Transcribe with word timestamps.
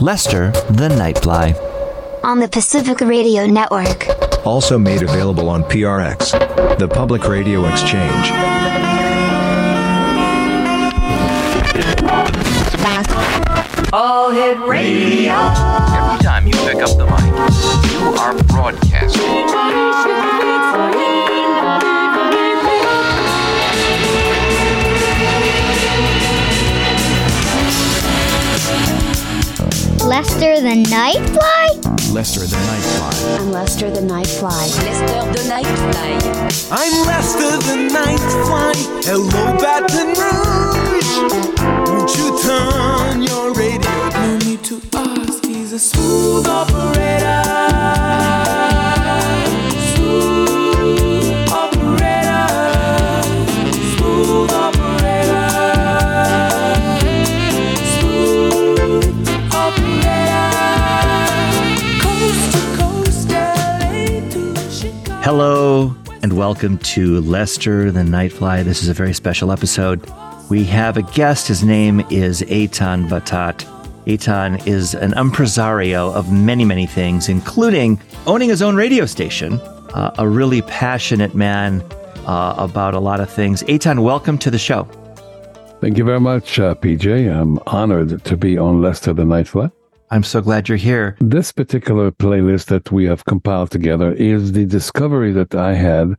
Lester 0.00 0.50
the 0.70 0.88
Nightfly. 0.88 1.54
On 2.24 2.38
the 2.40 2.48
Pacific 2.48 3.00
Radio 3.00 3.46
Network. 3.46 4.08
Also 4.46 4.78
made 4.78 5.02
available 5.02 5.48
on 5.48 5.62
PRX, 5.64 6.78
the 6.78 6.88
Public 6.88 7.26
Radio 7.28 7.66
Exchange. 7.66 8.32
All 13.92 14.30
Hit 14.30 14.58
Radio. 14.66 15.32
Every 15.32 16.18
time 16.22 16.46
you 16.46 16.52
pick 16.52 16.82
up 16.82 16.98
the 16.98 17.06
mic, 17.06 17.92
you 17.92 18.08
are 18.20 18.34
broadcasting. 18.44 20.15
Lester 30.06 30.60
the 30.60 30.84
Nightfly? 30.84 32.12
Lester 32.14 32.40
the 32.40 32.56
Nightfly. 32.56 33.40
I'm 33.40 33.50
Lester 33.50 33.90
the 33.90 34.00
Nightfly. 34.00 34.50
Lester 34.84 35.32
the 35.32 35.42
Nightfly. 35.50 36.70
I'm 36.70 37.06
Lester 37.06 37.56
the 37.66 37.76
Nightfly. 37.92 38.74
Hello, 39.04 39.56
Baton 39.58 40.14
Rouge. 40.14 41.12
Won't 41.90 42.16
you 42.16 42.38
turn 42.40 43.22
your 43.22 43.52
radio? 43.54 43.90
No 44.10 44.38
need 44.38 44.62
to 44.64 44.80
ask. 44.94 45.44
He's 45.44 45.72
a 45.72 45.78
smooth 45.78 46.46
operator. 46.46 47.65
Hello 65.26 65.92
and 66.22 66.34
welcome 66.34 66.78
to 66.78 67.20
Lester 67.22 67.90
the 67.90 68.02
Nightfly. 68.02 68.62
This 68.62 68.84
is 68.84 68.88
a 68.88 68.94
very 68.94 69.12
special 69.12 69.50
episode. 69.50 70.08
We 70.48 70.62
have 70.66 70.96
a 70.96 71.02
guest. 71.02 71.48
His 71.48 71.64
name 71.64 71.98
is 72.10 72.42
Eitan 72.42 73.08
Batat. 73.08 73.64
Eitan 74.04 74.64
is 74.68 74.94
an 74.94 75.18
impresario 75.18 76.12
of 76.12 76.30
many, 76.30 76.64
many 76.64 76.86
things, 76.86 77.28
including 77.28 78.00
owning 78.28 78.50
his 78.50 78.62
own 78.62 78.76
radio 78.76 79.04
station, 79.04 79.54
uh, 79.94 80.14
a 80.16 80.28
really 80.28 80.62
passionate 80.62 81.34
man 81.34 81.82
uh, 82.24 82.54
about 82.56 82.94
a 82.94 83.00
lot 83.00 83.18
of 83.18 83.28
things. 83.28 83.64
Eitan, 83.64 84.04
welcome 84.04 84.38
to 84.38 84.48
the 84.48 84.60
show. 84.60 84.84
Thank 85.80 85.98
you 85.98 86.04
very 86.04 86.20
much, 86.20 86.60
uh, 86.60 86.76
PJ. 86.76 87.36
I'm 87.36 87.58
honored 87.66 88.24
to 88.26 88.36
be 88.36 88.56
on 88.56 88.80
Lester 88.80 89.12
the 89.12 89.24
Nightfly. 89.24 89.72
I'm 90.10 90.22
so 90.22 90.40
glad 90.40 90.68
you're 90.68 90.78
here. 90.78 91.16
This 91.20 91.52
particular 91.52 92.10
playlist 92.10 92.66
that 92.66 92.92
we 92.92 93.06
have 93.06 93.24
compiled 93.24 93.70
together 93.70 94.12
is 94.12 94.52
the 94.52 94.64
discovery 94.64 95.32
that 95.32 95.54
I 95.54 95.74
had 95.74 96.14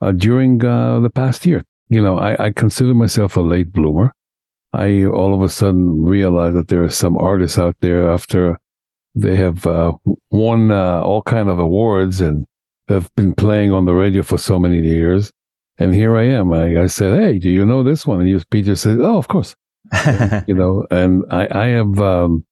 uh, 0.00 0.12
during 0.12 0.64
uh, 0.64 1.00
the 1.00 1.10
past 1.10 1.46
year. 1.46 1.64
You 1.88 2.02
know, 2.02 2.18
I, 2.18 2.46
I 2.46 2.50
consider 2.52 2.94
myself 2.94 3.36
a 3.36 3.40
late 3.40 3.72
bloomer. 3.72 4.12
I 4.72 5.04
all 5.04 5.34
of 5.34 5.42
a 5.42 5.48
sudden 5.48 6.04
realized 6.04 6.56
that 6.56 6.68
there 6.68 6.84
are 6.84 6.90
some 6.90 7.16
artists 7.18 7.58
out 7.58 7.76
there 7.80 8.10
after 8.10 8.58
they 9.14 9.36
have 9.36 9.66
uh, 9.66 9.92
won 10.30 10.70
uh, 10.70 11.00
all 11.00 11.22
kind 11.22 11.48
of 11.48 11.58
awards 11.58 12.20
and 12.20 12.46
have 12.88 13.12
been 13.16 13.34
playing 13.34 13.72
on 13.72 13.86
the 13.86 13.94
radio 13.94 14.22
for 14.22 14.38
so 14.38 14.58
many 14.58 14.80
years. 14.80 15.32
And 15.78 15.94
here 15.94 16.16
I 16.16 16.24
am. 16.24 16.52
I, 16.52 16.82
I 16.82 16.86
said, 16.86 17.18
"Hey, 17.18 17.38
do 17.38 17.48
you 17.48 17.64
know 17.64 17.82
this 17.82 18.06
one?" 18.06 18.20
And 18.20 18.28
you, 18.28 18.40
Peter 18.50 18.76
said, 18.76 19.00
"Oh, 19.00 19.16
of 19.16 19.28
course." 19.28 19.56
you 20.46 20.54
know, 20.54 20.86
and 20.90 21.24
I, 21.30 21.48
I 21.50 21.66
have 21.68 21.98
um, 21.98 22.44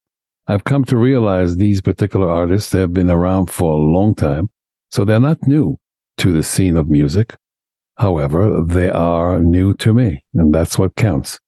I've 0.49 0.65
come 0.65 0.85
to 0.87 0.97
realize 0.97 1.57
these 1.57 1.83
particular 1.83 2.31
artists 2.31 2.73
have 2.73 2.95
been 2.95 3.11
around 3.11 3.51
for 3.51 3.73
a 3.73 3.77
long 3.77 4.15
time, 4.15 4.49
so 4.91 5.05
they're 5.05 5.21
not 5.21 5.47
new 5.47 5.79
to 6.17 6.33
the 6.33 6.43
scene 6.43 6.79
of 6.79 6.89
music. 6.89 7.37
However, 7.99 8.63
they 8.65 8.89
are 8.89 9.41
new 9.41 9.75
to 9.75 9.93
me, 9.93 10.25
and 10.33 10.55
that's 10.55 10.79
what 10.79 10.97
counts. 10.97 11.39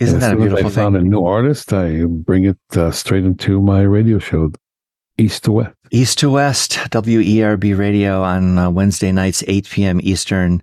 Isn't 0.00 0.20
that 0.20 0.34
a 0.34 0.36
beautiful 0.36 0.66
I 0.66 0.70
found 0.70 0.96
thing? 0.96 1.06
a 1.06 1.08
new 1.08 1.24
artist, 1.24 1.72
I 1.72 2.04
bring 2.04 2.46
it 2.46 2.58
uh, 2.76 2.90
straight 2.90 3.24
into 3.24 3.62
my 3.62 3.82
radio 3.82 4.18
show, 4.18 4.50
East 5.18 5.44
to 5.44 5.52
West. 5.52 5.74
East 5.92 6.18
to 6.18 6.30
West, 6.30 6.72
WERB 6.72 7.78
radio 7.78 8.22
on 8.22 8.58
uh, 8.58 8.70
Wednesday 8.70 9.12
nights, 9.12 9.44
8 9.46 9.68
p.m. 9.68 10.00
Eastern. 10.02 10.62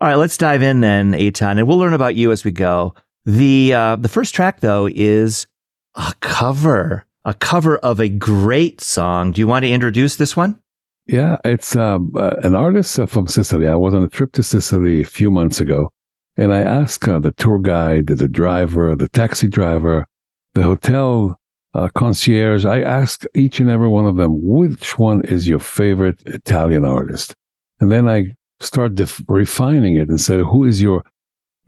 All 0.00 0.08
right, 0.08 0.16
let's 0.16 0.36
dive 0.36 0.62
in 0.62 0.80
then, 0.80 1.12
Eitan, 1.12 1.58
and 1.58 1.66
we'll 1.66 1.78
learn 1.78 1.94
about 1.94 2.14
you 2.14 2.32
as 2.32 2.44
we 2.44 2.52
go. 2.52 2.94
The 3.26 3.72
uh, 3.74 3.96
the 3.96 4.08
first 4.08 4.34
track 4.34 4.60
though 4.60 4.86
is 4.86 5.46
a 5.94 6.12
cover, 6.20 7.06
a 7.24 7.34
cover 7.34 7.78
of 7.78 8.00
a 8.00 8.08
great 8.08 8.80
song. 8.80 9.32
Do 9.32 9.40
you 9.40 9.46
want 9.46 9.64
to 9.64 9.70
introduce 9.70 10.16
this 10.16 10.36
one? 10.36 10.58
Yeah, 11.06 11.36
it's 11.44 11.76
um, 11.76 12.12
uh, 12.16 12.36
an 12.42 12.54
artist 12.54 12.98
uh, 12.98 13.06
from 13.06 13.26
Sicily. 13.26 13.68
I 13.68 13.74
was 13.74 13.94
on 13.94 14.02
a 14.02 14.08
trip 14.08 14.32
to 14.32 14.42
Sicily 14.42 15.02
a 15.02 15.06
few 15.06 15.30
months 15.30 15.60
ago, 15.60 15.90
and 16.36 16.52
I 16.52 16.60
asked 16.60 17.06
uh, 17.06 17.18
the 17.18 17.32
tour 17.32 17.58
guide, 17.58 18.06
the 18.06 18.28
driver, 18.28 18.96
the 18.96 19.08
taxi 19.08 19.46
driver, 19.46 20.06
the 20.54 20.62
hotel 20.62 21.38
uh, 21.74 21.88
concierge. 21.94 22.64
I 22.64 22.80
asked 22.80 23.26
each 23.34 23.60
and 23.60 23.68
every 23.68 23.88
one 23.88 24.06
of 24.06 24.16
them, 24.16 24.40
which 24.42 24.98
one 24.98 25.22
is 25.24 25.46
your 25.46 25.58
favorite 25.58 26.22
Italian 26.24 26.84
artist? 26.84 27.34
And 27.80 27.92
then 27.92 28.08
I 28.08 28.34
start 28.60 28.94
def- 28.94 29.22
refining 29.28 29.96
it 29.96 30.08
and 30.08 30.20
said, 30.20 30.40
who 30.40 30.64
is 30.64 30.80
your 30.80 31.04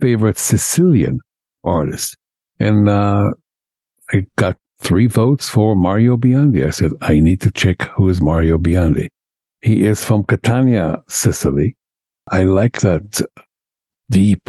favorite 0.01 0.39
Sicilian 0.39 1.21
artist? 1.65 2.17
And 2.59 2.89
uh, 2.89 3.33
I 4.13 4.27
got 4.37 4.57
three 4.87 5.09
votes 5.09 5.49
for 5.49 5.75
Mario 5.75 6.17
Biondi. 6.17 6.65
I 6.65 6.71
said, 6.71 6.93
I 7.01 7.19
need 7.19 7.41
to 7.41 7.51
check 7.51 7.83
who 7.97 8.09
is 8.09 8.21
Mario 8.21 8.57
Biondi. 8.57 9.09
He 9.61 9.85
is 9.85 10.05
from 10.05 10.23
Catania, 10.23 11.03
Sicily. 11.09 11.75
I 12.31 12.45
like 12.45 12.81
that 12.83 13.21
deep, 14.09 14.49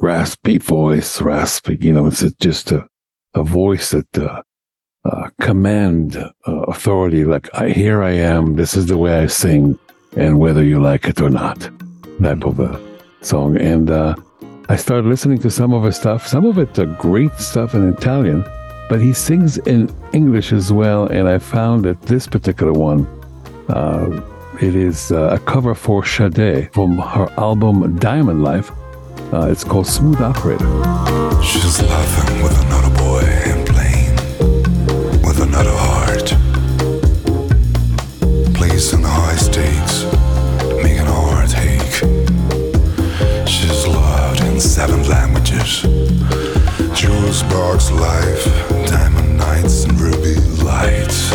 raspy 0.00 0.58
voice, 0.58 1.20
raspy, 1.20 1.78
you 1.80 1.92
know, 1.92 2.06
it's 2.06 2.22
just 2.34 2.70
a, 2.70 2.86
a 3.34 3.42
voice 3.42 3.90
that 3.90 4.16
uh, 4.16 4.42
uh, 5.04 5.28
command 5.40 6.16
uh, 6.16 6.52
authority. 6.68 7.24
Like, 7.24 7.52
I, 7.52 7.70
here 7.70 8.04
I 8.04 8.12
am, 8.12 8.54
this 8.54 8.76
is 8.76 8.86
the 8.86 8.96
way 8.96 9.18
I 9.18 9.26
sing, 9.26 9.76
and 10.16 10.38
whether 10.38 10.62
you 10.62 10.80
like 10.80 11.06
it 11.06 11.20
or 11.20 11.30
not, 11.30 11.58
type 12.22 12.44
of 12.44 12.60
a 12.60 12.80
song. 13.20 13.56
And 13.56 13.90
uh, 13.90 14.14
I 14.68 14.76
started 14.76 15.08
listening 15.08 15.38
to 15.38 15.50
some 15.50 15.72
of 15.72 15.82
his 15.82 15.96
stuff. 15.96 16.24
Some 16.24 16.46
of 16.46 16.56
it 16.58 16.78
uh, 16.78 16.84
great 16.84 17.34
stuff 17.34 17.74
in 17.74 17.92
Italian, 17.92 18.44
but 18.92 19.00
he 19.00 19.14
sings 19.14 19.56
in 19.56 19.88
English 20.12 20.52
as 20.52 20.70
well. 20.70 21.06
And 21.06 21.26
I 21.26 21.38
found 21.38 21.86
that 21.86 22.02
this 22.02 22.26
particular 22.26 22.74
one, 22.74 23.06
uh, 23.70 24.20
it 24.60 24.74
is 24.74 25.10
uh, 25.10 25.30
a 25.32 25.38
cover 25.38 25.74
for 25.74 26.04
Sade 26.04 26.70
from 26.74 26.98
her 26.98 27.26
album 27.38 27.96
Diamond 27.96 28.44
Life. 28.44 28.70
Uh, 29.32 29.48
it's 29.50 29.64
called 29.64 29.86
Smooth 29.86 30.20
Operator. 30.20 30.68
She's 31.42 31.80
laughing 31.80 32.42
with 32.42 32.54
another 32.66 32.94
boy 32.98 33.22
and 33.50 33.66
playing 33.66 34.14
with 35.24 35.40
another 35.40 35.72
heart. 35.72 36.51
Box 47.32 47.90
life, 47.90 48.44
diamond 48.86 49.38
nights 49.38 49.84
and 49.84 49.98
ruby 49.98 50.34
lights, 50.62 51.32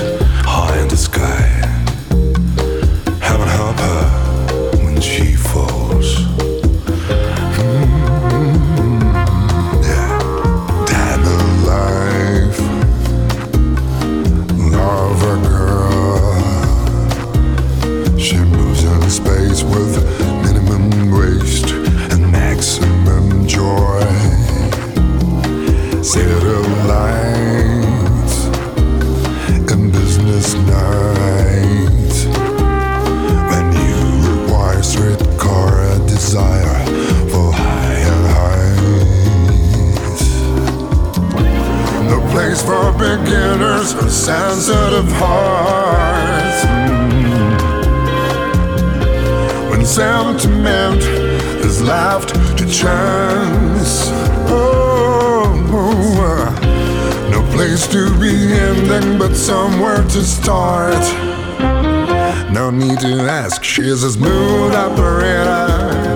sensitive 44.98 45.18
hearts. 45.18 46.66
Mm. 46.66 47.60
When 49.70 49.86
sentiment 49.86 51.02
is 51.66 51.82
left 51.82 52.30
to 52.58 52.66
chance. 52.66 54.10
Oh, 54.50 55.54
oh, 55.72 56.50
no 57.32 57.42
place 57.56 57.88
to 57.88 58.18
be 58.20 58.54
ending, 58.54 59.20
but 59.20 59.36
somewhere 59.36 60.04
to 60.04 60.22
start. 60.24 61.04
No 62.52 62.72
need 62.72 63.00
to 63.00 63.28
ask, 63.30 63.64
she's 63.64 64.04
a 64.04 64.12
smooth 64.12 64.74
operator. 64.74 66.07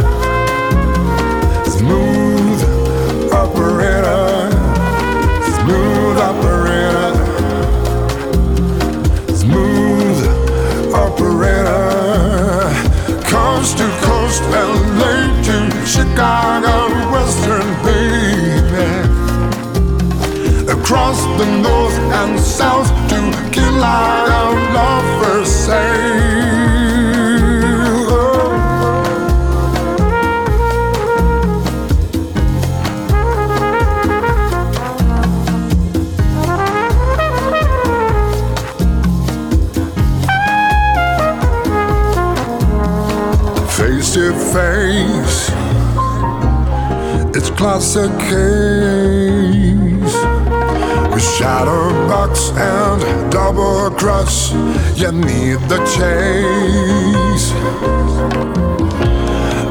Coast 13.62 13.78
to 13.78 13.88
coast, 14.02 14.42
LA 14.50 15.30
to 15.44 15.86
Chicago, 15.86 16.90
Western 17.12 17.68
baby. 17.86 18.90
Across 20.68 21.22
the 21.38 21.46
north 21.62 21.94
and 22.22 22.40
south 22.40 22.88
to 23.10 23.20
Kilaga, 23.52 24.74
lovers 24.74 25.48
say. 25.48 26.21
It's 47.84 47.96
classic 47.96 48.12
case. 48.30 49.72
With 51.12 51.24
shadow 51.24 51.90
box 52.08 52.52
and 52.52 53.32
double 53.32 53.90
cross, 53.92 54.54
you 54.96 55.12
need 55.12 55.60
the 55.68 55.80
chase. 55.96 57.52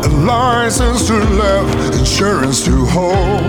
A 0.05 0.09
license 0.27 1.07
to 1.07 1.15
live, 1.15 1.99
insurance 1.99 2.65
to 2.65 2.85
hold. 2.87 3.43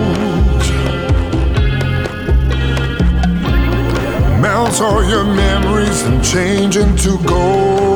Melt 4.40 4.80
all 4.80 5.04
your 5.04 5.24
memories 5.24 6.02
and 6.02 6.24
change 6.24 6.76
into 6.76 7.18
gold. 7.26 7.91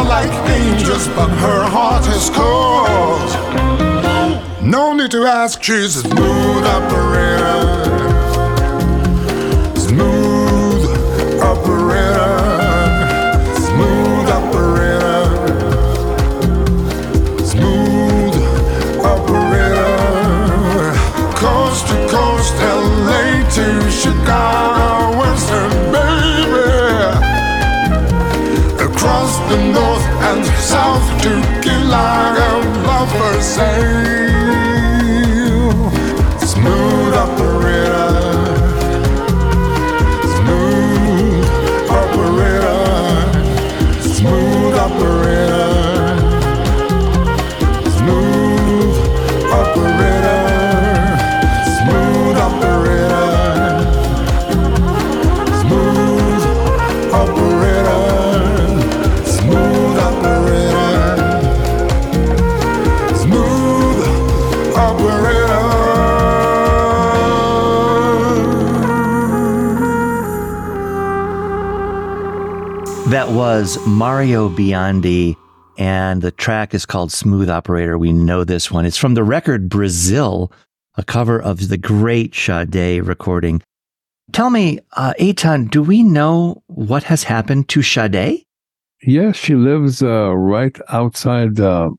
Are 0.00 0.08
like 0.08 0.32
angels, 0.48 1.06
but 1.08 1.28
her 1.28 1.62
heart 1.68 2.06
is 2.08 2.30
cold. 2.30 3.30
No 4.62 4.94
need 4.94 5.10
to 5.10 5.24
ask, 5.24 5.62
she's 5.62 5.96
a 5.96 6.00
smooth 6.00 6.64
operator. 6.76 7.60
Smooth 9.76 10.84
operator. 11.50 12.38
Smooth 13.66 14.28
operator. 14.38 15.20
Smooth 17.52 18.36
operator. 19.12 19.92
Coast 21.44 21.88
to 21.88 21.96
coast, 22.08 22.54
LA 22.60 23.24
to 23.56 23.90
Chicago, 23.90 25.18
Western 25.18 25.79
Across 29.00 29.38
the 29.48 29.56
north 29.72 30.06
and 30.28 30.44
south 30.60 31.22
to 31.22 31.30
Kilaga, 31.62 32.84
lovers 32.84 33.46
sail. 33.46 34.69
Was 73.52 73.84
Mario 73.84 74.48
Biondi, 74.48 75.34
and 75.76 76.22
the 76.22 76.30
track 76.30 76.72
is 76.72 76.86
called 76.86 77.10
Smooth 77.10 77.50
Operator. 77.50 77.98
We 77.98 78.12
know 78.12 78.44
this 78.44 78.70
one. 78.70 78.86
It's 78.86 78.96
from 78.96 79.14
the 79.14 79.24
record 79.24 79.68
Brazil, 79.68 80.52
a 80.96 81.02
cover 81.02 81.42
of 81.42 81.68
the 81.68 81.76
great 81.76 82.32
Sade 82.32 83.04
recording. 83.04 83.60
Tell 84.30 84.50
me, 84.50 84.78
uh, 84.92 85.14
Eitan, 85.18 85.68
do 85.68 85.82
we 85.82 86.04
know 86.04 86.62
what 86.68 87.02
has 87.02 87.24
happened 87.24 87.68
to 87.70 87.82
Sade? 87.82 88.46
Yes, 89.02 89.34
she 89.34 89.56
lives 89.56 90.00
uh, 90.00 90.32
right 90.36 90.78
outside 90.88 91.58
uh, 91.58 91.90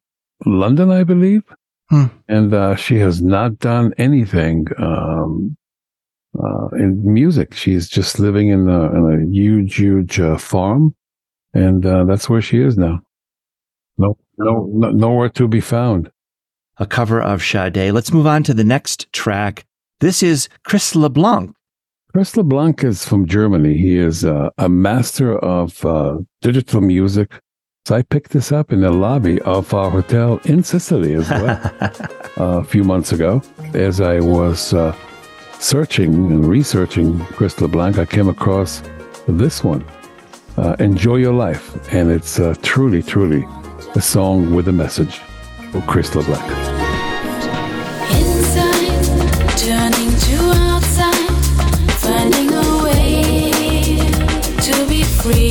London, 0.45 0.89
I 0.89 1.03
believe. 1.03 1.43
Hmm. 1.89 2.05
And 2.29 2.53
uh, 2.53 2.77
she 2.77 2.95
has 2.99 3.21
not 3.21 3.59
done 3.59 3.93
anything 3.97 4.67
um, 4.77 5.57
uh, 6.41 6.67
in 6.77 7.13
music. 7.13 7.53
She's 7.53 7.89
just 7.89 8.19
living 8.19 8.47
in 8.47 8.69
a, 8.69 8.83
in 8.93 9.03
a 9.11 9.29
huge, 9.29 9.75
huge 9.75 10.17
uh, 10.17 10.37
farm. 10.37 10.95
And 11.53 11.85
uh, 11.85 12.05
that's 12.05 12.29
where 12.29 12.41
she 12.41 12.61
is 12.61 12.77
now. 12.77 13.01
No, 13.97 14.17
no, 14.37 14.69
no, 14.71 14.91
nowhere 14.91 15.29
to 15.29 15.47
be 15.47 15.61
found. 15.61 16.11
A 16.77 16.85
cover 16.85 17.21
of 17.21 17.43
Sade. 17.43 17.91
Let's 17.91 18.11
move 18.11 18.25
on 18.25 18.43
to 18.43 18.53
the 18.53 18.63
next 18.63 19.11
track. 19.13 19.65
This 19.99 20.23
is 20.23 20.49
Chris 20.65 20.95
LeBlanc. 20.95 21.53
Chris 22.11 22.35
LeBlanc 22.35 22.83
is 22.83 23.05
from 23.05 23.25
Germany. 23.25 23.77
He 23.77 23.97
is 23.97 24.25
uh, 24.25 24.49
a 24.57 24.67
master 24.67 25.37
of 25.39 25.85
uh, 25.85 26.17
digital 26.41 26.81
music. 26.81 27.39
So 27.85 27.95
I 27.95 28.01
picked 28.01 28.31
this 28.31 28.51
up 28.51 28.71
in 28.71 28.81
the 28.81 28.91
lobby 28.91 29.41
of 29.41 29.73
our 29.73 29.89
hotel 29.89 30.39
in 30.45 30.63
Sicily 30.63 31.13
as 31.13 31.29
well 31.29 31.59
uh, 32.37 32.59
a 32.59 32.63
few 32.63 32.83
months 32.83 33.11
ago. 33.11 33.41
As 33.73 34.01
I 34.01 34.19
was 34.19 34.73
uh, 34.73 34.95
searching 35.59 36.13
and 36.13 36.45
researching 36.45 37.19
Chris 37.25 37.59
LeBlanc, 37.61 37.97
I 37.97 38.05
came 38.05 38.27
across 38.27 38.81
this 39.27 39.63
one, 39.63 39.85
uh, 40.61 40.75
Enjoy 40.79 41.15
Your 41.15 41.33
Life. 41.33 41.91
And 41.91 42.11
it's 42.11 42.39
uh, 42.39 42.55
truly, 42.61 43.01
truly 43.01 43.45
a 43.95 44.01
song 44.01 44.53
with 44.53 44.67
a 44.67 44.71
message 44.71 45.19
for 45.71 45.81
Chris 45.81 46.15
LeBlanc. 46.15 46.41
Inside, 48.11 49.57
turning 49.57 50.11
to 50.27 50.37
outside, 50.69 51.31
finding 52.05 52.53
a 52.53 52.83
way 52.83 53.97
to 54.61 54.87
be 54.87 55.03
free. 55.03 55.50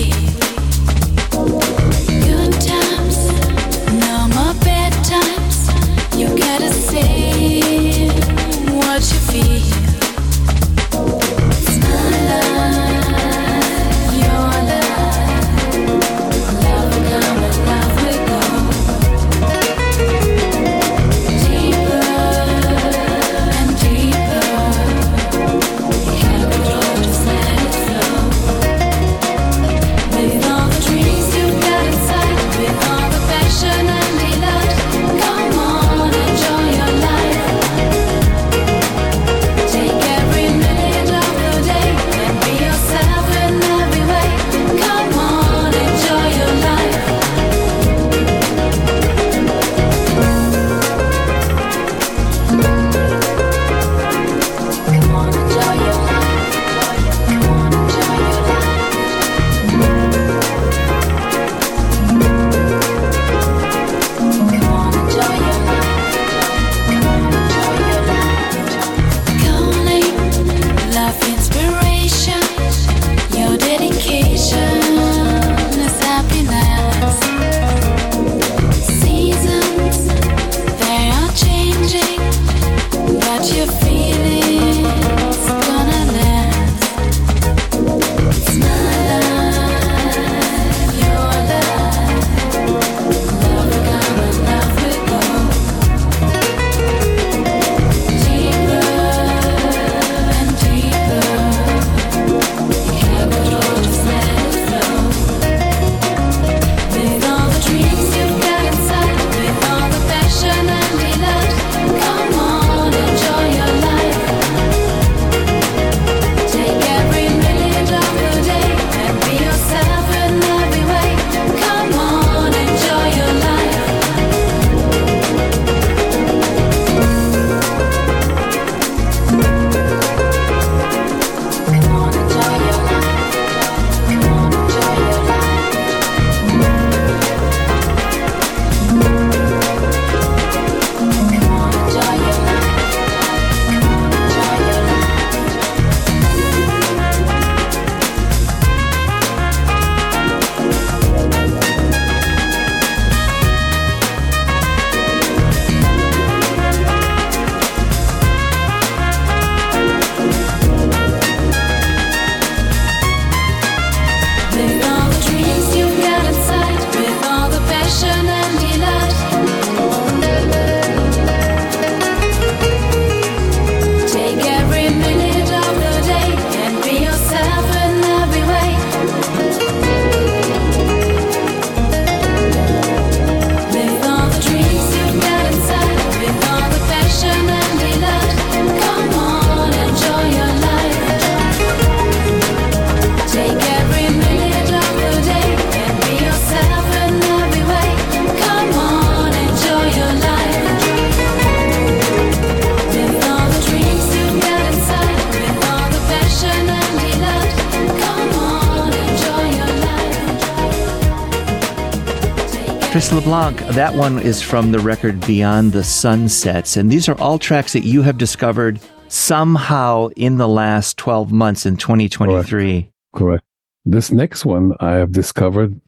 That 213.72 213.94
one 213.94 214.18
is 214.18 214.42
from 214.42 214.72
the 214.72 214.78
record 214.80 215.20
Beyond 215.26 215.72
the 215.72 215.84
Sunsets. 215.84 216.76
And 216.76 216.90
these 216.90 217.08
are 217.08 217.18
all 217.20 217.38
tracks 217.38 217.72
that 217.72 217.84
you 217.84 218.02
have 218.02 218.18
discovered 218.18 218.80
somehow 219.08 220.08
in 220.16 220.36
the 220.38 220.48
last 220.48 220.96
12 220.96 221.32
months 221.32 221.66
in 221.66 221.76
2023. 221.76 222.90
Correct. 223.14 223.44
This 223.84 224.10
next 224.10 224.44
one 224.44 224.74
I 224.80 224.92
have 224.94 225.12
discovered 225.12 225.80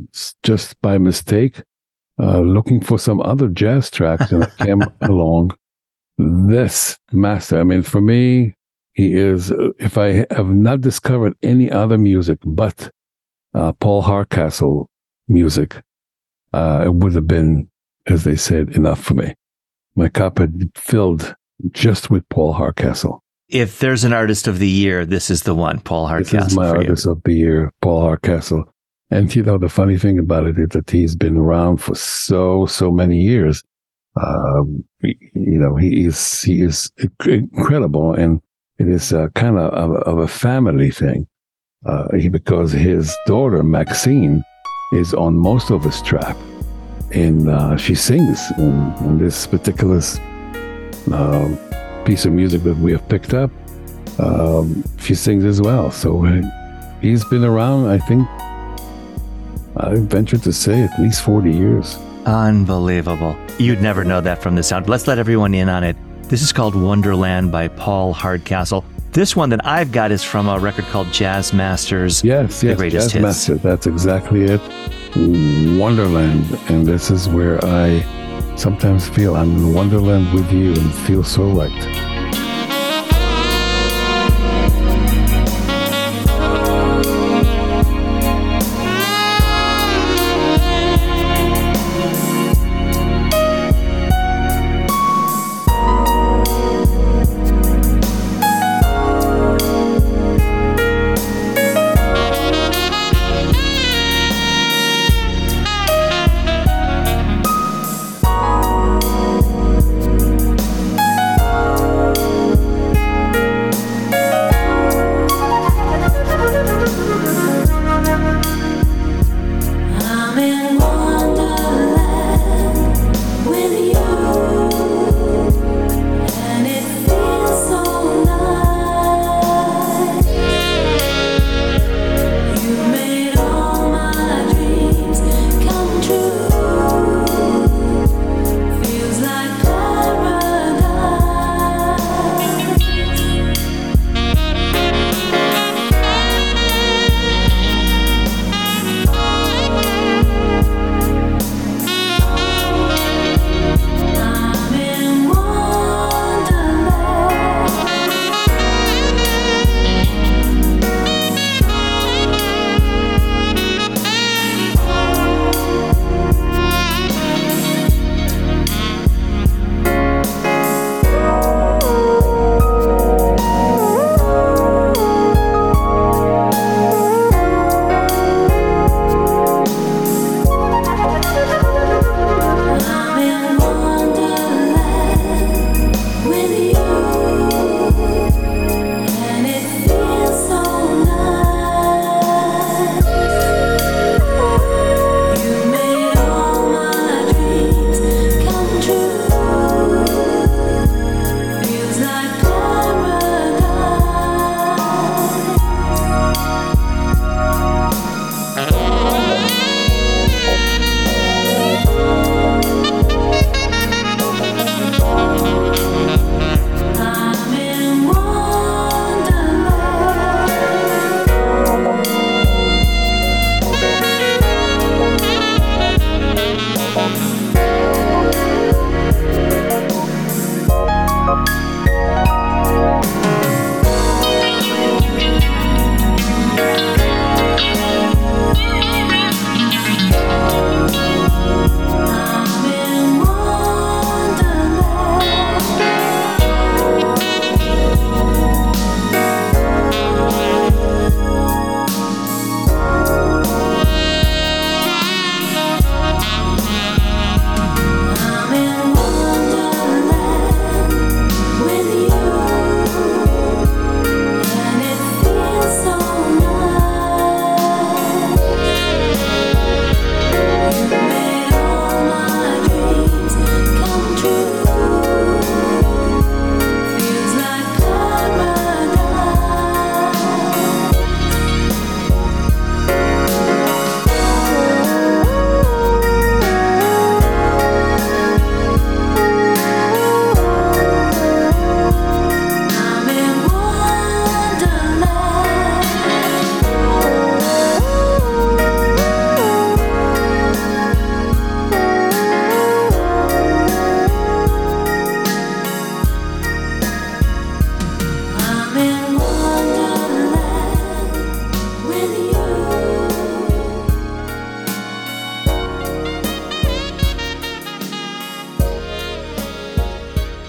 just 0.43 0.81
by 0.81 0.99
mistake, 0.99 1.62
uh, 2.21 2.41
looking 2.41 2.81
for 2.81 2.99
some 2.99 3.21
other 3.21 3.49
jazz 3.49 3.91
tracks, 3.91 4.33
and 4.33 4.45
I 4.45 4.47
came 4.65 4.83
along 5.01 5.53
this 6.19 6.99
master. 7.12 7.61
I 7.61 7.65
mean, 7.65 7.83
for 7.83 8.01
me, 8.01 8.55
he 8.95 9.15
is. 9.15 9.51
uh, 9.53 9.71
If 9.79 9.99
I 9.99 10.27
have 10.31 10.49
not 10.49 10.81
discovered 10.81 11.35
any 11.43 11.71
other 11.71 11.99
music 11.99 12.39
but 12.45 12.91
uh, 13.55 13.73
Paul 13.73 14.03
Hardcastle 14.03 14.89
music, 15.29 15.83
uh, 16.53 16.83
it 16.87 16.95
would 16.95 17.15
have 17.15 17.27
been, 17.27 17.69
as 18.07 18.25
they 18.25 18.37
said, 18.37 18.71
enough 18.71 19.03
for 19.03 19.15
me. 19.15 19.35
My 19.95 20.09
cup 20.09 20.39
had 20.39 20.71
filled 20.75 21.35
just 21.71 22.11
with 22.11 22.29
Paul 22.29 22.53
Hardcastle. 22.55 23.23
If 23.49 23.81
there's 23.81 24.05
an 24.05 24.13
artist 24.13 24.49
of 24.49 24.59
the 24.59 24.69
year, 24.69 25.05
this 25.05 25.31
is 25.31 25.43
the 25.43 25.55
one, 25.55 25.81
Paul 25.81 26.09
Harcastle. 26.09 26.39
This 26.41 26.53
is 26.53 26.57
my 26.57 26.71
for 26.71 26.77
you. 26.77 26.89
artist 26.89 27.07
of 27.07 27.23
the 27.25 27.35
year, 27.35 27.73
Paul 27.83 28.01
Hardcastle. 28.01 28.65
And 29.11 29.35
you 29.35 29.43
know, 29.43 29.59
the 29.59 29.69
funny 29.69 29.99
thing 29.99 30.19
about 30.19 30.47
it 30.47 30.59
is 30.59 30.69
that 30.71 30.91
he's 30.91 31.15
been 31.15 31.37
around 31.37 31.77
for 31.77 31.95
so, 31.95 32.65
so 32.67 32.91
many 32.91 33.21
years. 33.21 33.63
Um, 34.17 34.85
you 35.03 35.17
know, 35.35 35.77
he 35.77 36.07
is, 36.07 36.41
he 36.43 36.63
is 36.63 36.91
incredible. 37.27 38.15
And 38.15 38.41
it 38.79 38.89
is 38.89 39.13
a 39.13 39.31
kind 39.35 39.59
of, 39.59 39.73
of, 39.75 39.97
of 40.05 40.19
a 40.19 40.29
family 40.29 40.91
thing. 40.91 41.27
Uh, 41.85 42.17
he, 42.17 42.29
because 42.29 42.73
his 42.73 43.15
daughter, 43.27 43.63
Maxine, 43.63 44.43
is 44.93 45.13
on 45.13 45.37
most 45.37 45.71
of 45.71 45.85
his 45.85 46.01
track. 46.03 46.37
And, 47.14 47.49
uh, 47.49 47.76
she 47.76 47.95
sings 47.95 48.40
in, 48.59 49.19
this 49.19 49.47
particular, 49.47 50.00
um, 51.12 51.59
piece 52.04 52.25
of 52.25 52.33
music 52.33 52.62
that 52.64 52.76
we 52.78 52.92
have 52.92 53.09
picked 53.09 53.35
up 53.35 53.50
um, 54.19 54.85
she 54.99 55.14
sings 55.14 55.45
as 55.45 55.61
well. 55.61 55.90
So 55.90 56.25
uh, 56.25 56.42
he's 57.00 57.25
been 57.25 57.45
around, 57.45 57.88
I 57.88 57.99
think, 57.99 58.28
I 59.76 59.95
venture 59.97 60.38
to 60.38 60.52
say 60.52 60.83
at 60.83 60.99
least 61.00 61.23
40 61.23 61.50
years. 61.50 61.97
Unbelievable. 62.26 63.37
You'd 63.59 63.83
never 63.83 64.04
know 64.04 64.21
that 64.21 64.42
from 64.42 64.54
the 64.54 64.62
sound. 64.62 64.88
Let's 64.88 65.07
let 65.07 65.19
everyone 65.19 65.54
in 65.54 65.69
on 65.69 65.83
it. 65.83 65.97
This 66.25 66.42
is 66.42 66.52
called 66.52 66.75
Wonderland 66.75 67.50
by 67.50 67.69
Paul 67.69 68.12
Hardcastle. 68.12 68.85
This 69.12 69.37
one 69.37 69.50
that 69.50 69.66
I've 69.66 69.92
got 69.92 70.11
is 70.11 70.25
from 70.25 70.49
a 70.49 70.59
record 70.59 70.87
called 70.87 71.12
Jazz 71.12 71.52
Masters. 71.52 72.25
Yes, 72.25 72.62
The 72.62 72.69
yes, 72.69 72.76
greatest 72.78 73.04
Jazz 73.11 73.12
hits. 73.12 73.23
Master. 73.23 73.54
That's 73.57 73.87
exactly 73.87 74.45
it. 74.45 74.61
Wonderland. 75.78 76.47
And 76.71 76.87
this 76.87 77.11
is 77.11 77.28
where 77.28 77.62
I 77.62 78.00
sometimes 78.57 79.07
feel 79.11 79.37
I'm 79.37 79.50
in 79.54 79.75
Wonderland 79.75 80.33
with 80.33 80.50
you 80.50 80.73
and 80.73 80.95
feel 80.95 81.23
so 81.23 81.45
right. 81.50 82.12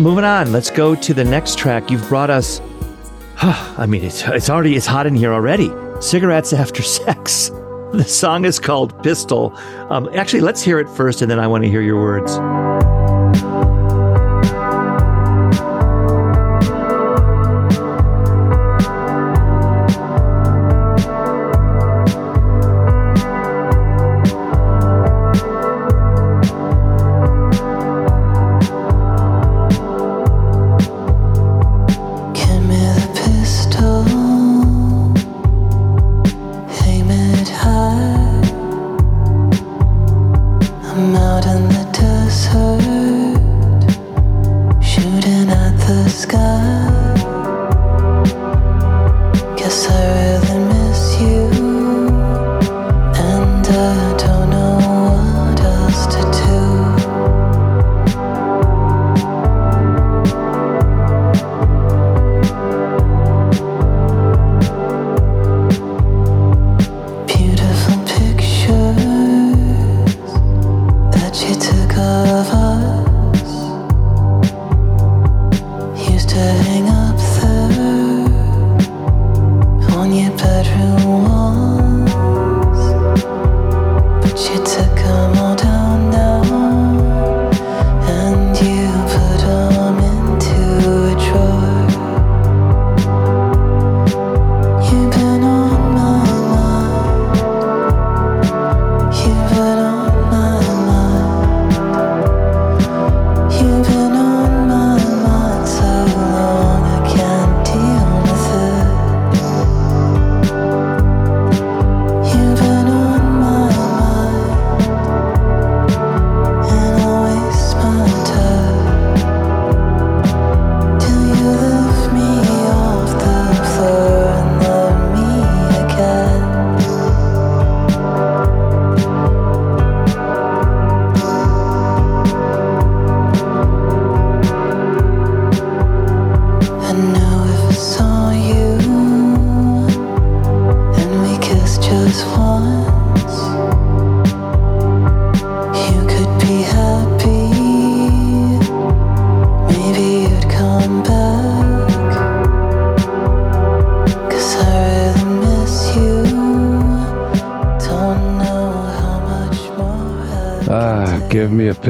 Moving 0.03 0.25
on. 0.25 0.51
Let's 0.51 0.69
go 0.69 0.95
to 0.95 1.13
the 1.13 1.23
next 1.23 1.57
track. 1.57 1.89
You've 1.89 2.07
brought 2.09 2.29
us. 2.29 2.61
Huh, 3.35 3.75
I 3.77 3.85
mean, 3.85 4.03
it's 4.03 4.21
it's 4.27 4.49
already 4.49 4.75
it's 4.75 4.85
hot 4.85 5.07
in 5.07 5.15
here 5.15 5.33
already. 5.33 5.71
Cigarettes 6.01 6.53
after 6.53 6.83
sex. 6.83 7.49
The 7.93 8.03
song 8.03 8.43
is 8.43 8.59
called 8.59 9.03
Pistol. 9.03 9.55
Um, 9.91 10.09
actually, 10.15 10.41
let's 10.41 10.63
hear 10.63 10.79
it 10.79 10.89
first, 10.89 11.21
and 11.21 11.29
then 11.29 11.39
I 11.39 11.45
want 11.45 11.63
to 11.63 11.69
hear 11.69 11.83
your 11.83 12.01
words. 12.01 12.39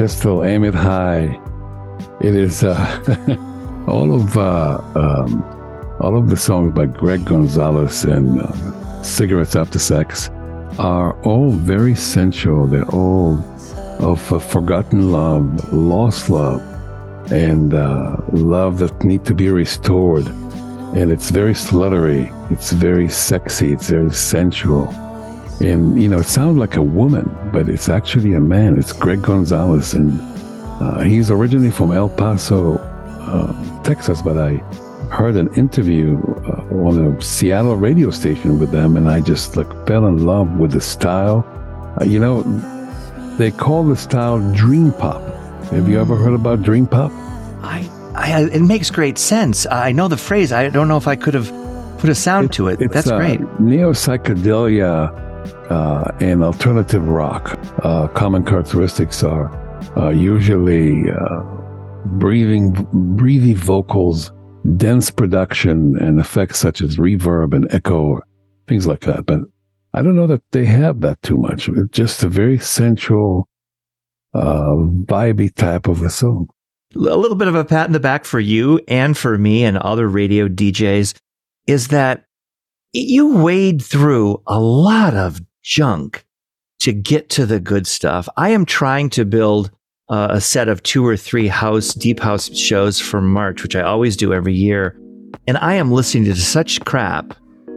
Pistol, 0.04 0.44
aim 0.44 0.64
it 0.64 0.74
high. 0.74 1.40
It 2.20 2.34
is 2.34 2.62
uh, 2.62 2.76
all 3.88 4.14
of 4.14 4.36
uh, 4.36 4.78
um, 4.94 5.42
all 5.98 6.18
of 6.18 6.28
the 6.28 6.36
songs 6.36 6.74
by 6.74 6.84
Greg 6.84 7.24
Gonzalez 7.24 8.04
and 8.04 8.42
uh, 8.42 9.02
Cigarettes 9.02 9.56
After 9.56 9.78
Sex 9.78 10.28
are 10.78 11.18
all 11.22 11.52
very 11.52 11.94
sensual. 11.94 12.66
They're 12.66 12.90
all 12.90 13.38
of 13.98 14.30
uh, 14.30 14.40
forgotten 14.40 15.10
love, 15.10 15.72
lost 15.72 16.28
love, 16.28 16.60
and 17.32 17.72
uh, 17.72 18.18
love 18.32 18.80
that 18.80 19.02
need 19.04 19.24
to 19.24 19.34
be 19.34 19.48
restored. 19.48 20.26
And 20.98 21.10
it's 21.10 21.30
very 21.30 21.54
sluttery. 21.54 22.28
It's 22.52 22.72
very 22.72 23.08
sexy. 23.08 23.72
It's 23.72 23.88
very 23.88 24.12
sensual. 24.12 24.84
And 25.60 26.00
you 26.00 26.08
know, 26.08 26.18
it 26.18 26.26
sounds 26.26 26.58
like 26.58 26.76
a 26.76 26.82
woman, 26.82 27.30
but 27.52 27.68
it's 27.68 27.88
actually 27.88 28.34
a 28.34 28.40
man. 28.40 28.78
It's 28.78 28.92
Greg 28.92 29.22
Gonzalez, 29.22 29.94
and 29.94 30.20
uh, 30.82 31.00
he's 31.00 31.30
originally 31.30 31.70
from 31.70 31.92
El 31.92 32.08
Paso, 32.08 32.78
uh, 32.78 33.82
Texas. 33.82 34.20
But 34.20 34.36
I 34.38 34.56
heard 35.10 35.36
an 35.36 35.52
interview 35.54 36.18
uh, 36.46 36.74
on 36.74 37.06
a 37.06 37.22
Seattle 37.22 37.76
radio 37.76 38.10
station 38.10 38.58
with 38.58 38.72
them, 38.72 38.96
and 38.96 39.08
I 39.08 39.20
just 39.20 39.56
like 39.56 39.70
fell 39.86 40.06
in 40.06 40.26
love 40.26 40.58
with 40.58 40.72
the 40.72 40.80
style. 40.80 41.46
Uh, 42.00 42.04
you 42.04 42.18
know, 42.18 42.42
they 43.38 43.50
call 43.50 43.84
the 43.84 43.96
style 43.96 44.40
dream 44.52 44.92
pop. 44.92 45.22
Have 45.70 45.88
you 45.88 46.00
ever 46.00 46.16
heard 46.16 46.34
about 46.34 46.62
dream 46.62 46.86
pop? 46.86 47.12
I, 47.62 47.88
I, 48.14 48.44
it 48.52 48.60
makes 48.60 48.90
great 48.90 49.18
sense. 49.18 49.66
I 49.70 49.92
know 49.92 50.08
the 50.08 50.16
phrase. 50.16 50.52
I 50.52 50.68
don't 50.68 50.88
know 50.88 50.96
if 50.96 51.06
I 51.06 51.16
could 51.16 51.34
have 51.34 51.48
put 51.98 52.10
a 52.10 52.14
sound 52.14 52.52
to 52.54 52.68
it. 52.68 52.78
That's 52.92 53.08
uh, 53.08 53.16
great. 53.16 53.40
Neo 53.60 53.92
psychedelia 53.92 55.23
uh, 55.70 56.10
and 56.20 56.42
alternative 56.42 57.06
rock. 57.08 57.58
Uh, 57.82 58.08
common 58.08 58.44
characteristics 58.44 59.22
are 59.22 59.50
uh, 59.96 60.10
usually 60.10 61.10
uh, 61.10 61.40
breathing, 62.06 62.72
breathy 63.16 63.54
vocals, 63.54 64.32
dense 64.76 65.10
production, 65.10 65.96
and 65.98 66.20
effects 66.20 66.58
such 66.58 66.80
as 66.80 66.96
reverb 66.96 67.54
and 67.54 67.72
echo, 67.72 68.20
things 68.68 68.86
like 68.86 69.00
that. 69.00 69.26
But 69.26 69.40
I 69.92 70.02
don't 70.02 70.16
know 70.16 70.26
that 70.26 70.42
they 70.52 70.64
have 70.64 71.00
that 71.00 71.22
too 71.22 71.36
much. 71.36 71.68
It's 71.68 71.90
just 71.90 72.22
a 72.22 72.28
very 72.28 72.58
sensual, 72.58 73.48
uh, 74.34 74.74
vibey 74.74 75.54
type 75.54 75.86
of 75.86 76.02
a 76.02 76.10
song. 76.10 76.48
a 76.94 76.98
little 76.98 77.36
bit 77.36 77.48
of 77.48 77.54
a 77.54 77.64
pat 77.64 77.86
in 77.86 77.92
the 77.92 78.00
back 78.00 78.24
for 78.24 78.40
you 78.40 78.80
and 78.88 79.16
for 79.16 79.38
me 79.38 79.64
and 79.64 79.78
other 79.78 80.08
radio 80.08 80.48
DJs 80.48 81.14
is 81.66 81.88
that 81.88 82.24
you 82.92 83.36
wade 83.36 83.82
through 83.82 84.42
a 84.46 84.58
lot 84.58 85.14
of 85.14 85.40
junk 85.64 86.24
to 86.80 86.92
get 86.92 87.30
to 87.30 87.46
the 87.46 87.58
good 87.58 87.86
stuff. 87.86 88.28
I 88.36 88.50
am 88.50 88.64
trying 88.64 89.10
to 89.10 89.24
build 89.24 89.70
uh, 90.08 90.28
a 90.30 90.40
set 90.40 90.68
of 90.68 90.82
two 90.82 91.04
or 91.04 91.16
three 91.16 91.48
house, 91.48 91.94
deep 91.94 92.20
house 92.20 92.54
shows 92.54 93.00
for 93.00 93.20
March, 93.20 93.62
which 93.62 93.74
I 93.74 93.80
always 93.80 94.16
do 94.16 94.32
every 94.32 94.52
year. 94.52 94.98
And 95.48 95.56
I 95.58 95.74
am 95.74 95.90
listening 95.90 96.26
to 96.26 96.36
such 96.36 96.84
crap 96.84 97.34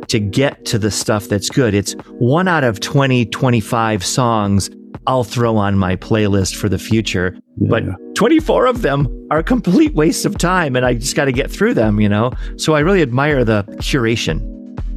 to 0.10 0.20
get 0.20 0.66
to 0.66 0.78
the 0.78 0.92
stuff 0.92 1.28
that's 1.28 1.50
good. 1.50 1.74
It's 1.74 1.94
one 2.20 2.48
out 2.48 2.64
of 2.64 2.80
20, 2.80 3.26
25 3.26 4.06
songs 4.06 4.70
I'll 5.06 5.24
throw 5.24 5.56
on 5.56 5.78
my 5.78 5.96
playlist 5.96 6.56
for 6.56 6.68
the 6.68 6.78
future. 6.78 7.38
But 7.58 7.86
24 8.16 8.66
of 8.66 8.82
them 8.82 9.08
are 9.32 9.40
a 9.40 9.44
complete 9.44 9.94
waste 9.94 10.26
of 10.26 10.38
time, 10.38 10.76
and 10.76 10.86
I 10.86 10.96
just 10.96 11.16
got 11.16 11.26
to 11.26 11.32
get 11.32 11.50
through 11.50 11.76
them, 11.76 12.02
you 12.02 12.10
know? 12.10 12.34
So 12.58 12.76
I 12.76 12.80
really 12.82 13.02
admire 13.02 13.46
the 13.46 13.64
curation. 13.80 14.42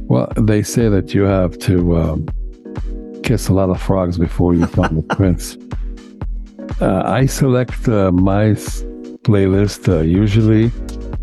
Well, 0.07 0.31
they 0.35 0.63
say 0.63 0.89
that 0.89 1.13
you 1.13 1.21
have 1.21 1.57
to 1.59 1.97
um, 1.97 2.27
kiss 3.23 3.47
a 3.47 3.53
lot 3.53 3.69
of 3.69 3.81
frogs 3.81 4.17
before 4.17 4.53
you 4.53 4.65
find 4.67 4.97
the 4.97 5.15
prince. 5.15 5.57
Uh, 6.79 7.03
I 7.05 7.27
select 7.27 7.87
uh, 7.87 8.11
my 8.11 8.55
playlist 9.23 9.87
uh, 9.87 9.99
usually 9.99 10.71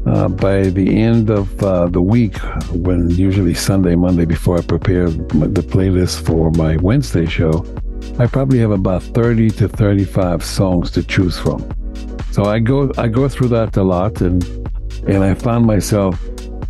uh, 0.06 0.28
by 0.28 0.62
the 0.70 1.02
end 1.02 1.30
of 1.30 1.62
uh, 1.62 1.86
the 1.88 2.00
week, 2.00 2.36
when 2.72 3.10
usually 3.10 3.54
Sunday, 3.54 3.96
Monday, 3.96 4.24
before 4.24 4.58
I 4.58 4.62
prepare 4.62 5.10
the 5.10 5.62
playlist 5.62 6.24
for 6.24 6.50
my 6.52 6.76
Wednesday 6.76 7.26
show. 7.26 7.64
I 8.18 8.26
probably 8.26 8.58
have 8.60 8.70
about 8.70 9.02
30 9.02 9.50
to 9.50 9.68
35 9.68 10.44
songs 10.44 10.90
to 10.92 11.02
choose 11.02 11.38
from. 11.38 11.68
So 12.30 12.44
I 12.44 12.58
go 12.58 12.92
I 12.96 13.08
go 13.08 13.28
through 13.28 13.48
that 13.48 13.76
a 13.76 13.82
lot, 13.82 14.20
and 14.20 14.44
and 15.06 15.24
I 15.24 15.34
found 15.34 15.66
myself 15.66 16.20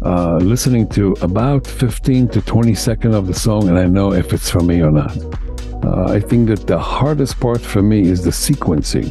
uh, 0.02 0.36
listening 0.36 0.88
to 0.90 1.12
about 1.22 1.66
15 1.66 2.28
to 2.28 2.40
20 2.42 2.74
seconds 2.74 3.14
of 3.14 3.26
the 3.26 3.34
song, 3.34 3.68
and 3.68 3.78
I 3.78 3.86
know 3.86 4.12
if 4.12 4.32
it's 4.32 4.50
for 4.50 4.60
me 4.60 4.80
or 4.82 4.90
not. 4.90 5.16
Uh, 5.84 6.04
I 6.08 6.20
think 6.20 6.48
that 6.48 6.66
the 6.66 6.78
hardest 6.78 7.38
part 7.40 7.60
for 7.60 7.82
me 7.82 8.08
is 8.08 8.22
the 8.24 8.30
sequencing 8.30 9.08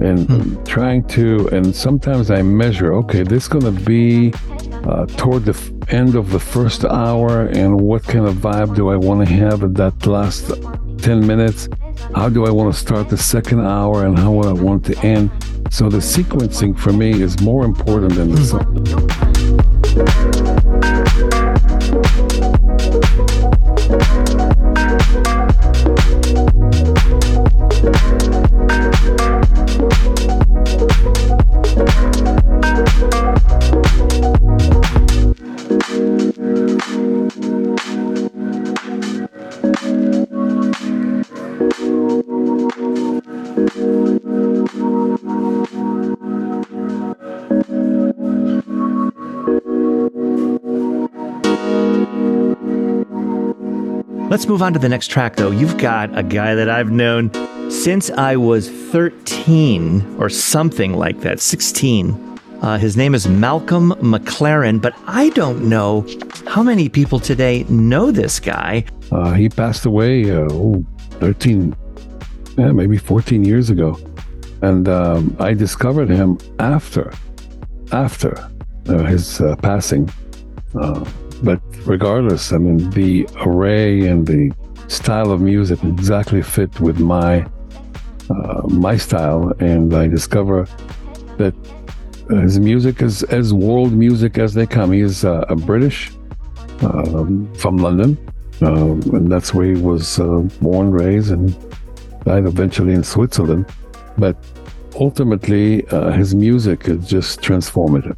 and 0.00 0.66
trying 0.66 1.06
to, 1.08 1.48
and 1.52 1.74
sometimes 1.74 2.30
I 2.30 2.42
measure, 2.42 2.92
okay, 2.94 3.22
this 3.22 3.44
is 3.44 3.48
going 3.48 3.64
to 3.64 3.80
be 3.84 4.32
uh, 4.88 5.06
toward 5.16 5.44
the 5.44 5.52
f- 5.52 5.70
end 5.92 6.16
of 6.16 6.30
the 6.30 6.40
first 6.40 6.84
hour, 6.84 7.46
and 7.46 7.80
what 7.80 8.02
kind 8.02 8.26
of 8.26 8.34
vibe 8.34 8.74
do 8.74 8.88
I 8.90 8.96
want 8.96 9.26
to 9.26 9.32
have 9.34 9.62
at 9.62 9.74
that 9.74 10.04
last 10.06 10.50
10 10.98 11.26
minutes? 11.26 11.68
How 12.14 12.28
do 12.28 12.44
I 12.44 12.50
want 12.50 12.74
to 12.74 12.78
start 12.78 13.08
the 13.08 13.16
second 13.16 13.60
hour, 13.60 14.04
and 14.04 14.18
how 14.18 14.32
do 14.42 14.48
I 14.48 14.52
want 14.52 14.84
to 14.86 14.98
end? 15.06 15.30
So 15.70 15.88
the 15.88 15.98
sequencing 15.98 16.76
for 16.78 16.92
me 16.92 17.22
is 17.22 17.40
more 17.40 17.64
important 17.64 18.14
than 18.14 18.32
the 18.32 18.44
song 18.44 19.33
you. 19.96 20.23
Let's 54.34 54.48
move 54.48 54.62
on 54.62 54.72
to 54.72 54.80
the 54.80 54.88
next 54.88 55.12
track, 55.12 55.36
though. 55.36 55.52
You've 55.52 55.78
got 55.78 56.18
a 56.18 56.24
guy 56.24 56.56
that 56.56 56.68
I've 56.68 56.90
known 56.90 57.30
since 57.70 58.10
I 58.10 58.34
was 58.34 58.68
13 58.68 60.16
or 60.18 60.28
something 60.28 60.94
like 60.94 61.20
that, 61.20 61.38
16. 61.38 62.40
Uh, 62.60 62.76
his 62.76 62.96
name 62.96 63.14
is 63.14 63.28
Malcolm 63.28 63.92
McLaren, 64.00 64.82
but 64.82 64.92
I 65.06 65.28
don't 65.30 65.68
know 65.68 66.04
how 66.48 66.64
many 66.64 66.88
people 66.88 67.20
today 67.20 67.62
know 67.68 68.10
this 68.10 68.40
guy. 68.40 68.86
Uh, 69.12 69.34
he 69.34 69.48
passed 69.48 69.86
away, 69.86 70.28
uh, 70.28 70.48
oh, 70.50 70.84
13, 71.20 71.76
yeah, 72.58 72.72
maybe 72.72 72.98
14 72.98 73.44
years 73.44 73.70
ago. 73.70 73.96
And 74.62 74.88
um, 74.88 75.36
I 75.38 75.54
discovered 75.54 76.10
him 76.10 76.38
after, 76.58 77.12
after 77.92 78.50
uh, 78.88 79.04
his 79.04 79.40
uh, 79.40 79.54
passing. 79.62 80.10
But 81.44 81.60
regardless, 81.84 82.52
I 82.52 82.58
mean, 82.58 82.90
the 82.90 83.28
array 83.44 84.06
and 84.06 84.26
the 84.26 84.52
style 84.88 85.30
of 85.30 85.40
music 85.40 85.82
exactly 85.84 86.42
fit 86.42 86.80
with 86.80 86.98
my 86.98 87.46
uh, 88.30 88.62
my 88.68 88.96
style, 88.96 89.52
and 89.60 89.94
I 89.94 90.06
discover 90.08 90.66
that 91.36 91.54
his 92.30 92.58
music 92.58 93.02
is 93.02 93.22
as 93.24 93.52
world 93.52 93.92
music 93.92 94.38
as 94.38 94.54
they 94.54 94.66
come. 94.66 94.92
He 94.92 95.00
is 95.00 95.24
uh, 95.24 95.44
a 95.48 95.56
British 95.56 96.10
um, 96.80 97.52
from 97.54 97.76
London, 97.76 98.16
um, 98.62 99.02
and 99.12 99.30
that's 99.30 99.52
where 99.52 99.66
he 99.66 99.80
was 99.80 100.18
uh, 100.18 100.40
born, 100.62 100.90
raised, 100.90 101.32
and 101.32 101.54
died 102.24 102.46
eventually 102.46 102.94
in 102.94 103.04
Switzerland. 103.04 103.66
But 104.16 104.36
ultimately, 104.98 105.86
uh, 105.88 106.12
his 106.12 106.34
music 106.34 106.88
is 106.88 107.06
just 107.06 107.42
transformative, 107.42 108.16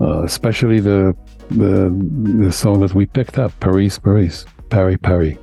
uh, 0.00 0.22
especially 0.22 0.78
the, 0.78 1.16
the 1.50 1.90
the 2.42 2.52
song 2.52 2.80
that 2.80 2.94
we 2.94 3.06
picked 3.06 3.38
up, 3.38 3.58
Paris, 3.60 3.98
Paris, 3.98 4.44
Paris, 4.70 4.98
Paris. 5.02 5.36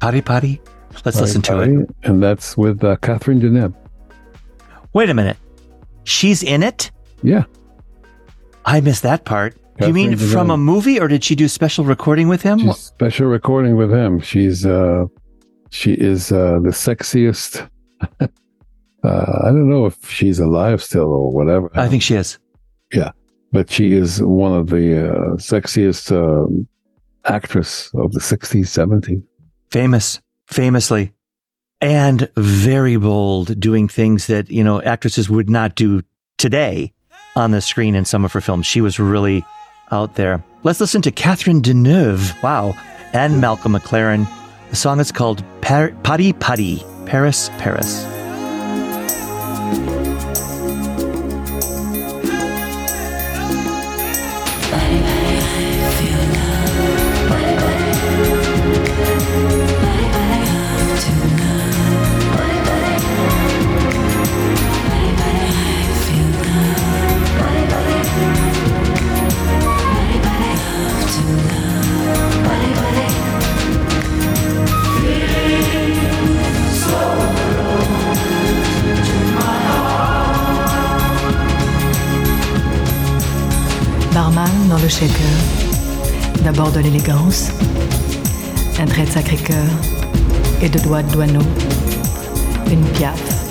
Potty 0.00 0.20
Potty? 0.20 0.60
Let's 1.04 1.20
listen 1.20 1.42
to 1.42 1.52
Paris, 1.52 1.68
it. 1.68 2.08
And 2.08 2.22
that's 2.22 2.56
with 2.56 2.82
uh, 2.82 2.96
Catherine 2.96 3.40
Deneuve. 3.40 3.74
Wait 4.92 5.10
a 5.10 5.14
minute. 5.14 5.36
She's 6.04 6.42
in 6.42 6.62
it? 6.62 6.90
Yeah. 7.22 7.44
I 8.64 8.80
missed 8.80 9.02
that 9.02 9.24
part. 9.24 9.56
Do 9.78 9.86
you 9.88 9.92
mean 9.92 10.10
Catherine 10.10 10.30
from 10.30 10.50
a 10.50 10.56
movie 10.56 10.98
or 10.98 11.06
did 11.08 11.22
she 11.22 11.34
do 11.34 11.48
special 11.48 11.84
recording 11.84 12.28
with 12.28 12.42
him? 12.42 12.58
She's 12.60 12.78
special 12.78 13.26
recording 13.26 13.76
with 13.76 13.92
him. 13.92 14.20
She's 14.20 14.64
uh 14.64 15.04
she 15.70 15.92
is 15.92 16.32
uh 16.32 16.60
the 16.62 16.70
sexiest 16.70 17.68
uh 18.20 18.26
I 19.04 19.46
don't 19.48 19.68
know 19.68 19.84
if 19.86 20.10
she's 20.10 20.38
alive 20.40 20.82
still 20.82 21.12
or 21.12 21.30
whatever. 21.30 21.70
I 21.74 21.88
think 21.88 22.02
she 22.02 22.14
is. 22.14 22.38
yeah. 22.92 23.10
But 23.52 23.70
she 23.70 23.92
is 23.92 24.22
one 24.22 24.52
of 24.52 24.68
the 24.68 25.08
uh, 25.08 25.36
sexiest 25.36 26.10
um, 26.12 26.66
actress 27.24 27.90
of 27.94 28.12
the 28.12 28.20
60s, 28.20 28.66
70s. 28.66 29.22
famous, 29.70 30.20
famously, 30.46 31.12
and 31.80 32.30
very 32.36 32.96
bold, 32.96 33.58
doing 33.60 33.88
things 33.88 34.26
that, 34.28 34.50
you 34.50 34.64
know, 34.64 34.80
actresses 34.82 35.28
would 35.28 35.50
not 35.50 35.74
do 35.74 36.02
today 36.38 36.92
on 37.34 37.50
the 37.50 37.60
screen 37.60 37.94
in 37.94 38.04
some 38.04 38.24
of 38.24 38.32
her 38.32 38.40
films. 38.40 38.66
She 38.66 38.80
was 38.80 38.98
really 38.98 39.44
out 39.90 40.14
there. 40.14 40.42
Let's 40.62 40.80
listen 40.80 41.02
to 41.02 41.10
Catherine 41.10 41.62
Deneuve, 41.62 42.42
wow, 42.42 42.74
and 43.12 43.40
Malcolm 43.40 43.72
McLaren. 43.74 44.26
The 44.70 44.76
song 44.76 45.00
is 45.00 45.12
called 45.12 45.44
Par- 45.60 45.94
Putty 46.02 46.32
Putty, 46.32 46.82
Paris, 47.06 47.50
Paris. 47.58 48.15
Barman 54.76 55.15
shaker. 84.88 86.42
D'abord 86.44 86.70
de 86.70 86.80
l'élégance, 86.80 87.50
un 88.78 88.86
trait 88.86 89.04
de 89.04 89.10
sacré-cœur 89.10 89.66
et 90.62 90.68
de 90.68 90.78
doigts 90.78 91.02
de 91.02 91.12
douaneau. 91.12 91.46
Une 92.70 92.84
piaffe, 92.90 93.46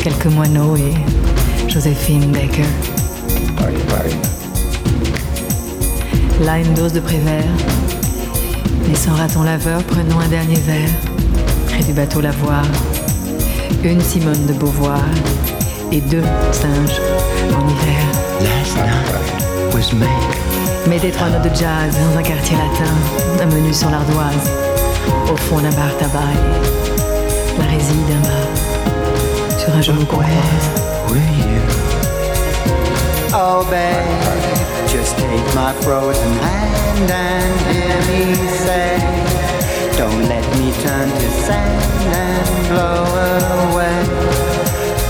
quelques 0.00 0.26
moineaux 0.26 0.76
et 0.76 0.94
Joséphine 1.70 2.32
Baker. 2.32 2.62
Là, 6.44 6.58
une 6.58 6.74
dose 6.74 6.92
de 6.92 7.00
prévert. 7.00 7.44
Et 8.90 8.94
sans 8.96 9.14
raton 9.14 9.42
laveur, 9.42 9.82
prenons 9.84 10.18
un 10.18 10.28
dernier 10.28 10.56
verre. 10.56 10.90
Près 11.68 11.84
du 11.84 11.92
bateau 11.92 12.20
lavoir. 12.20 12.64
Une 13.82 14.00
Simone 14.00 14.46
de 14.46 14.52
Beauvoir 14.54 15.04
et 15.92 16.00
deux 16.00 16.24
singes 16.52 17.00
en 17.52 17.68
hiver. 17.68 18.04
Last 18.40 18.76
night 18.76 19.74
was 19.74 19.92
May. 20.86 20.94
Mettez 20.96 21.10
trois 21.10 21.28
notes 21.28 21.42
de 21.42 21.54
jazz 21.54 21.96
dans 21.98 22.18
un 22.18 22.22
quartier 22.22 22.56
latin, 22.56 22.92
un 23.42 23.46
menu 23.46 23.72
sur 23.72 23.90
l'ardoise, 23.90 24.50
au 25.32 25.36
fond 25.36 25.58
d'un 25.58 25.70
bar 25.70 25.96
tabac, 25.98 26.20
la 27.58 27.64
réside 27.64 28.06
d'un 28.06 28.20
bar, 28.20 29.58
sur 29.58 29.74
un 29.74 29.82
genou 29.82 30.04
qu'on? 30.06 30.22
Oh, 33.36 33.66
babe, 33.68 34.06
just 34.88 35.16
take 35.16 35.54
my 35.54 35.72
frozen 35.82 36.32
hand 36.38 37.10
and 37.10 37.60
hear 37.74 37.98
me 38.06 38.34
say, 38.48 38.98
Don't 39.98 40.28
let 40.28 40.46
me 40.58 40.70
turn 40.84 41.10
to 41.10 41.30
sand 41.42 41.82
and 42.14 42.68
blow 42.68 43.04
away 43.72 44.04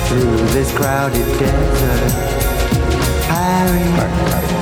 through 0.08 0.36
this 0.54 0.72
crowded 0.72 1.26
desert. 1.38 2.12
Paris, 3.28 4.53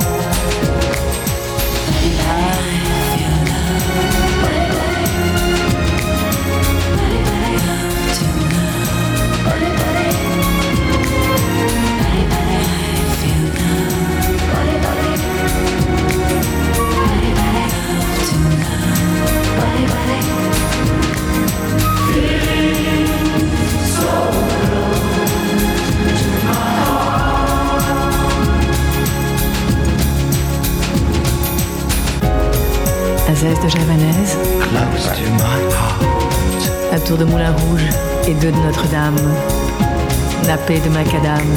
nappé 40.63 40.79
de 40.79 40.89
macadam, 40.89 41.47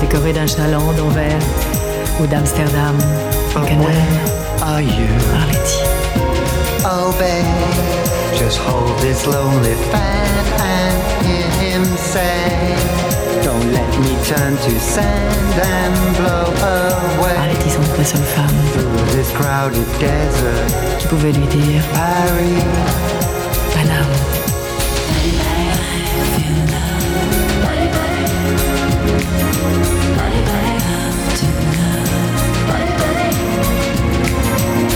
décoré 0.00 0.32
d'un 0.32 0.46
chaland 0.46 0.92
d'Anvers 0.92 1.42
ou 2.20 2.26
d'Amsterdam, 2.26 2.96
au 3.56 3.66
canal, 3.66 3.90
Are 4.62 4.80
you? 4.80 5.08
Arletty. 5.34 5.82
Oh, 6.84 7.12
babe, 7.18 8.38
just 8.38 8.58
hold 8.58 8.96
this 9.00 9.26
lonely 9.26 9.74
fan 9.90 10.46
and 10.60 11.26
hear 11.26 11.48
him 11.60 11.84
say, 11.96 12.76
Don't 13.42 13.72
let 13.72 13.90
me 13.98 14.14
turn 14.24 14.56
to 14.56 14.80
sand 14.80 15.54
and 15.58 16.16
blow 16.16 16.46
away. 17.18 17.36
Arletty 17.36 17.70
la 17.98 18.04
seule 18.04 18.22
femme 18.22 18.60
Through 18.72 19.16
this 19.16 19.30
crowded 19.32 19.86
desert, 19.98 20.98
qui 20.98 21.06
pouvait 21.08 21.32
lui 21.32 21.46
dire 21.46 21.82
Paris. 21.92 22.62
Paname. 23.74 24.23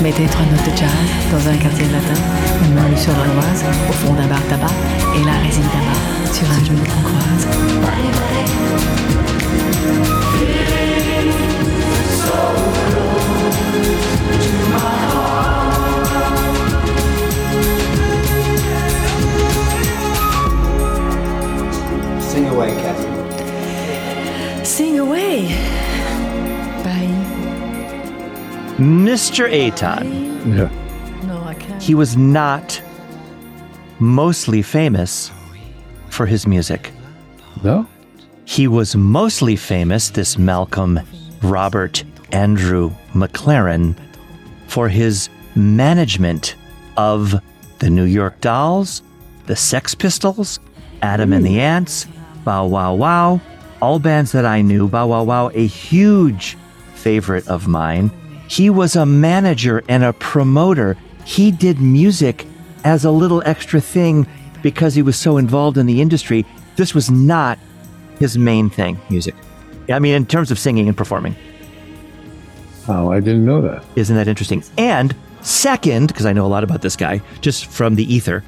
Mettez 0.00 0.26
trois 0.26 0.44
notes 0.46 0.64
de 0.64 0.76
jazz 0.76 0.88
dans 1.32 1.48
un 1.48 1.56
quartier 1.56 1.86
latin, 1.86 2.20
une 2.64 2.74
main 2.74 2.96
sur 2.96 3.12
l'Oise, 3.12 3.64
au 3.88 3.92
fond 3.92 4.14
d'un 4.14 4.28
bar 4.28 4.40
tabac, 4.48 4.68
et 5.16 5.24
la 5.24 5.32
résine 5.44 5.64
tabac 5.64 6.32
sur 6.32 6.48
un 6.48 6.64
genou 6.64 6.84
qu'on 6.84 7.02
croise. 7.02 7.46
Sing 22.20 22.46
away, 22.46 22.72
Catherine. 22.76 24.64
Sing 24.64 24.98
away! 25.00 25.87
Bye. 28.78 28.84
Mr. 28.84 29.68
Aton. 29.68 30.56
Yeah. 30.56 30.70
No, 31.26 31.42
I 31.42 31.54
can't. 31.54 31.82
He 31.82 31.94
was 31.94 32.16
not 32.16 32.80
mostly 33.98 34.62
famous 34.62 35.30
for 36.10 36.26
his 36.26 36.46
music. 36.46 36.92
No? 37.62 37.86
He 38.44 38.66
was 38.68 38.96
mostly 38.96 39.56
famous, 39.56 40.10
this 40.10 40.38
Malcolm 40.38 41.00
Robert 41.42 42.04
Andrew 42.32 42.90
McLaren, 43.12 43.96
for 44.68 44.88
his 44.88 45.28
management 45.54 46.54
of 46.96 47.34
the 47.80 47.90
New 47.90 48.04
York 48.04 48.40
Dolls, 48.40 49.02
the 49.46 49.56
Sex 49.56 49.94
Pistols, 49.94 50.60
Adam 51.02 51.32
and 51.32 51.44
the 51.44 51.60
Ants, 51.60 52.06
Bow 52.44 52.66
Wow 52.66 52.94
Wow, 52.94 53.40
all 53.80 53.98
bands 53.98 54.32
that 54.32 54.44
I 54.46 54.62
knew. 54.62 54.88
Bow 54.88 55.08
Wow 55.08 55.24
Wow, 55.24 55.50
a 55.54 55.66
huge 55.66 56.56
favorite 56.94 57.46
of 57.48 57.68
mine. 57.68 58.10
He 58.48 58.70
was 58.70 58.96
a 58.96 59.06
manager 59.06 59.84
and 59.88 60.02
a 60.02 60.12
promoter. 60.14 60.96
He 61.24 61.50
did 61.50 61.80
music 61.80 62.46
as 62.82 63.04
a 63.04 63.10
little 63.10 63.42
extra 63.44 63.80
thing 63.80 64.26
because 64.62 64.94
he 64.94 65.02
was 65.02 65.16
so 65.16 65.36
involved 65.36 65.76
in 65.76 65.86
the 65.86 66.00
industry. 66.00 66.46
This 66.76 66.94
was 66.94 67.10
not 67.10 67.58
his 68.18 68.38
main 68.38 68.70
thing, 68.70 68.98
music. 69.10 69.34
I 69.88 69.98
mean, 69.98 70.14
in 70.14 70.26
terms 70.26 70.50
of 70.50 70.58
singing 70.58 70.88
and 70.88 70.96
performing. 70.96 71.36
Oh, 72.88 73.12
I 73.12 73.20
didn't 73.20 73.44
know 73.44 73.60
that. 73.62 73.84
Isn't 73.96 74.16
that 74.16 74.28
interesting? 74.28 74.64
And 74.78 75.14
second, 75.42 76.08
because 76.08 76.26
I 76.26 76.32
know 76.32 76.46
a 76.46 76.48
lot 76.48 76.64
about 76.64 76.82
this 76.82 76.96
guy, 76.96 77.20
just 77.40 77.66
from 77.66 77.94
the 77.94 78.12
ether, 78.12 78.42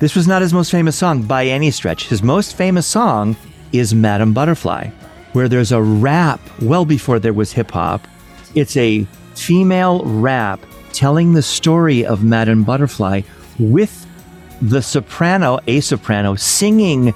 this 0.00 0.14
was 0.14 0.28
not 0.28 0.42
his 0.42 0.52
most 0.52 0.70
famous 0.70 0.96
song 0.96 1.22
by 1.22 1.46
any 1.46 1.70
stretch. 1.70 2.08
His 2.08 2.22
most 2.22 2.56
famous 2.56 2.86
song 2.86 3.36
is 3.72 3.94
Madam 3.94 4.34
Butterfly, 4.34 4.90
where 5.32 5.48
there's 5.48 5.72
a 5.72 5.82
rap 5.82 6.40
well 6.60 6.84
before 6.84 7.18
there 7.18 7.32
was 7.32 7.52
hip 7.52 7.70
hop. 7.70 8.06
It's 8.54 8.76
a 8.76 9.06
female 9.36 10.04
rap 10.04 10.60
telling 10.92 11.34
the 11.34 11.42
story 11.42 12.04
of 12.04 12.24
Madame 12.24 12.64
Butterfly 12.64 13.22
with 13.58 14.06
the 14.60 14.80
soprano, 14.82 15.60
a 15.66 15.80
soprano, 15.80 16.34
singing 16.34 17.14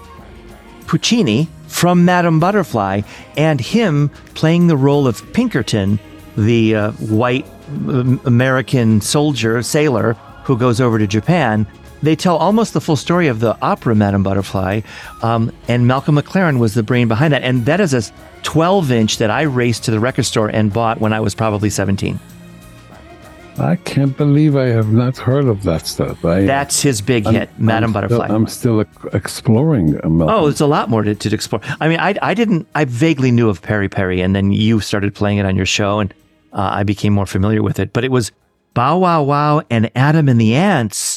Puccini 0.87 1.49
from 1.67 2.05
Madame 2.05 2.41
Butterfly 2.41 3.03
and 3.37 3.61
him 3.61 4.11
playing 4.35 4.67
the 4.67 4.77
role 4.77 5.07
of 5.07 5.33
Pinkerton, 5.33 5.99
the 6.37 6.75
uh, 6.75 6.93
white 6.93 7.47
um, 7.69 8.21
American 8.25 9.01
soldier, 9.01 9.63
sailor 9.63 10.15
who 10.45 10.59
goes 10.59 10.81
over 10.81 10.99
to 10.99 11.07
Japan. 11.07 11.67
They 12.03 12.17
tell 12.17 12.37
almost 12.37 12.73
the 12.73 12.81
full 12.81 12.97
story 12.97 13.29
of 13.29 13.41
the 13.41 13.57
opera 13.63 13.95
Madame 13.95 14.23
Butterfly, 14.23 14.81
um, 15.23 15.53
and 15.69 15.87
Malcolm 15.87 16.17
McLaren 16.17 16.59
was 16.59 16.75
the 16.75 16.83
brain 16.83 17.09
behind 17.09 17.33
that. 17.33 17.43
And 17.43 17.67
that 17.67 17.81
is 17.81 17.93
a 17.95 18.03
12 18.43 18.91
inch 18.91 19.19
that 19.19 19.31
I 19.31 19.43
raced 19.43 19.85
to 19.85 19.91
the 19.91 20.01
record 20.01 20.25
store 20.25 20.49
and 20.49 20.73
bought 20.73 21.01
when 21.01 21.13
I 21.13 21.21
was 21.21 21.35
probably 21.35 21.69
17. 21.71 22.19
I 23.59 23.77
can't 23.77 24.17
believe 24.17 24.57
I 24.57 24.69
have 24.69 24.91
not 24.91 25.19
heard 25.19 25.45
of 25.45 25.65
that 25.65 25.87
stuff. 25.87 26.25
I, 26.25 26.47
That's 26.47 26.81
his 26.81 27.03
big 27.03 27.27
I'm- 27.27 27.35
hit, 27.35 27.51
Madame 27.59 27.93
Butterfly. 27.93 28.25
Still, 28.25 28.37
I'm 28.37 28.47
still 28.47 28.81
exploring. 29.13 30.01
uh, 30.03 30.09
Malcolm. 30.09 30.35
Oh, 30.45 30.47
it's 30.47 30.61
a 30.63 30.67
lot 30.67 30.89
more 30.89 31.03
to, 31.03 31.15
to 31.15 31.35
explore. 31.35 31.61
I 31.79 31.89
mean, 31.89 32.01
I, 32.01 32.15
I 32.23 32.33
didn't, 32.33 32.67
I 32.75 32.87
vaguely 32.87 33.31
knew 33.31 33.51
of 33.51 33.61
Perry 33.61 33.91
Perry, 33.91 34.23
and 34.23 34.35
then 34.35 34.51
you 34.53 34.81
started 34.81 35.15
playing 35.15 35.39
it 35.39 35.45
on 35.45 35.57
your 35.57 35.67
show, 35.67 35.99
and 35.99 36.15
uh, 36.55 36.71
I 36.73 36.85
became 36.85 37.13
more 37.13 37.27
familiar 37.27 37.63
with 37.63 37.79
it. 37.79 37.93
But 37.93 38.05
it 38.05 38.11
was 38.11 38.33
Bow 38.73 38.99
Wow 38.99 39.25
Wow 39.25 39.63
and 39.69 39.91
Adam 39.95 40.29
and 40.31 40.41
the 40.41 40.55
Ants. 40.55 41.10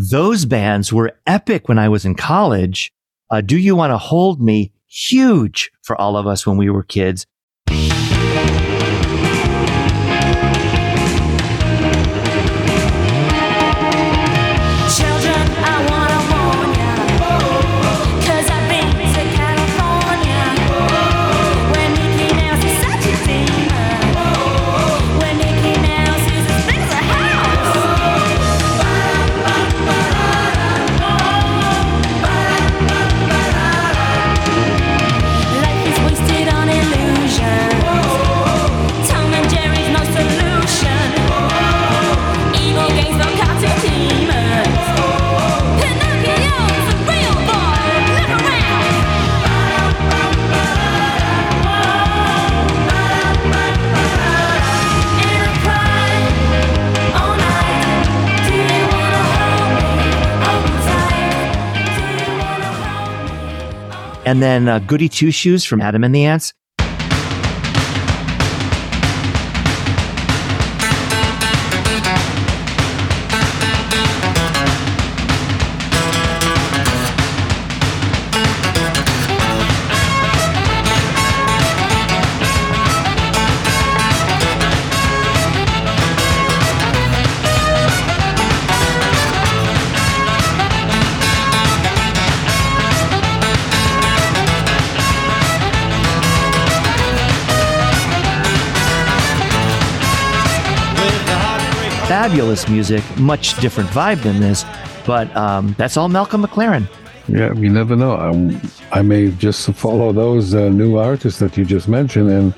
Those 0.00 0.44
bands 0.44 0.92
were 0.92 1.18
epic 1.26 1.68
when 1.68 1.76
I 1.76 1.88
was 1.88 2.04
in 2.04 2.14
college. 2.14 2.92
Uh, 3.30 3.40
Do 3.40 3.58
You 3.58 3.74
Want 3.74 3.90
to 3.90 3.98
Hold 3.98 4.40
Me? 4.40 4.70
Huge 4.86 5.72
for 5.82 6.00
all 6.00 6.16
of 6.16 6.24
us 6.24 6.46
when 6.46 6.56
we 6.56 6.70
were 6.70 6.84
kids. 6.84 7.26
And 64.28 64.42
then 64.42 64.68
uh, 64.68 64.78
Goody 64.80 65.08
Two 65.08 65.30
Shoes 65.30 65.64
from 65.64 65.80
Adam 65.80 66.04
and 66.04 66.14
the 66.14 66.26
Ants. 66.26 66.52
Fabulous 102.28 102.68
music, 102.68 103.02
much 103.16 103.58
different 103.58 103.88
vibe 103.88 104.22
than 104.22 104.38
this, 104.38 104.66
but 105.06 105.34
um, 105.34 105.74
that's 105.78 105.96
all 105.96 106.10
Malcolm 106.10 106.44
McLaren. 106.44 106.86
Yeah, 107.26 107.54
you 107.54 107.70
never 107.70 107.96
know. 107.96 108.16
I, 108.16 108.98
I 108.98 109.00
may 109.00 109.30
just 109.30 109.66
follow 109.72 110.12
those 110.12 110.54
uh, 110.54 110.68
new 110.68 110.98
artists 110.98 111.40
that 111.40 111.56
you 111.56 111.64
just 111.64 111.88
mentioned, 111.88 112.28
and 112.28 112.54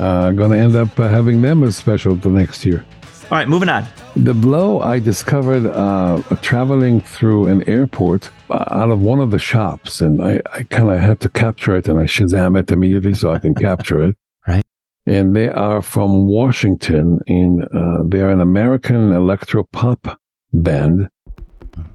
uh, 0.00 0.32
going 0.32 0.50
to 0.50 0.58
end 0.58 0.74
up 0.74 0.98
uh, 0.98 1.06
having 1.06 1.42
them 1.42 1.62
as 1.62 1.76
special 1.76 2.16
the 2.16 2.28
next 2.28 2.66
year. 2.66 2.84
All 3.30 3.38
right, 3.38 3.48
moving 3.48 3.68
on. 3.68 3.86
The 4.16 4.34
blow 4.34 4.80
I 4.80 4.98
discovered 4.98 5.66
uh, 5.66 6.20
traveling 6.42 7.00
through 7.00 7.46
an 7.46 7.62
airport 7.68 8.32
uh, 8.50 8.64
out 8.72 8.90
of 8.90 9.00
one 9.00 9.20
of 9.20 9.30
the 9.30 9.38
shops, 9.38 10.00
and 10.00 10.20
I, 10.24 10.40
I 10.52 10.64
kind 10.64 10.90
of 10.90 10.98
had 10.98 11.20
to 11.20 11.28
capture 11.28 11.76
it, 11.76 11.86
and 11.86 12.00
I 12.00 12.06
Shazam 12.06 12.58
it 12.58 12.68
immediately 12.72 13.14
so 13.14 13.32
I 13.32 13.38
can 13.38 13.54
capture 13.68 14.02
it. 14.02 14.16
Right. 14.48 14.64
And 15.06 15.36
they 15.36 15.48
are 15.48 15.82
from 15.82 16.26
Washington, 16.26 17.20
and 17.26 17.64
uh, 17.64 18.02
they 18.06 18.20
are 18.20 18.30
an 18.30 18.40
American 18.40 19.12
electro 19.12 19.64
pop 19.64 20.18
band 20.52 21.08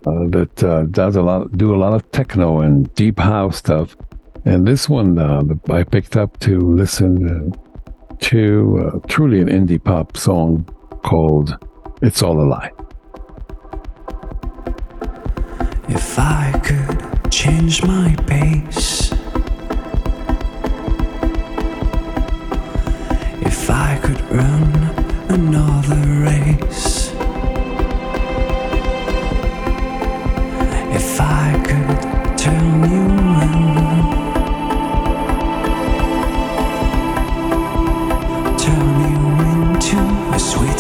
uh, 0.06 0.28
that 0.30 0.64
uh, 0.64 0.84
does 0.84 1.16
a 1.16 1.22
lot, 1.22 1.58
do 1.58 1.74
a 1.74 1.78
lot 1.78 1.94
of 1.94 2.10
techno 2.12 2.60
and 2.60 2.94
deep 2.94 3.18
house 3.18 3.58
stuff. 3.58 3.96
And 4.46 4.68
this 4.68 4.88
one 4.88 5.18
uh, 5.18 5.44
I 5.70 5.84
picked 5.84 6.16
up 6.16 6.40
to 6.42 6.60
listen 6.60 7.54
to 8.20 8.92
uh, 8.94 9.08
truly 9.08 9.42
an 9.42 9.48
indie 9.48 9.84
pop 9.84 10.16
song 10.16 10.66
called 11.04 11.58
"It's 12.02 12.22
All 12.22 12.40
a 12.40 12.46
Lie." 12.46 12.72
If 15.88 16.20
I 16.20 16.52
could 16.64 17.32
change 17.32 17.84
my 17.84 18.16
pace, 18.28 19.12
if 23.70 23.76
I 23.76 24.00
could 24.02 24.22
run 24.32 24.74
another 25.30 26.02
race, 26.26 27.12
if 30.92 31.22
I 31.22 31.54
could 31.68 32.02
turn 32.36 32.84
you 32.90 33.06
around, 33.30 34.10
turn 38.58 38.90
you 39.12 39.20
into 39.52 40.00
a 40.34 40.40
sweet 40.40 40.80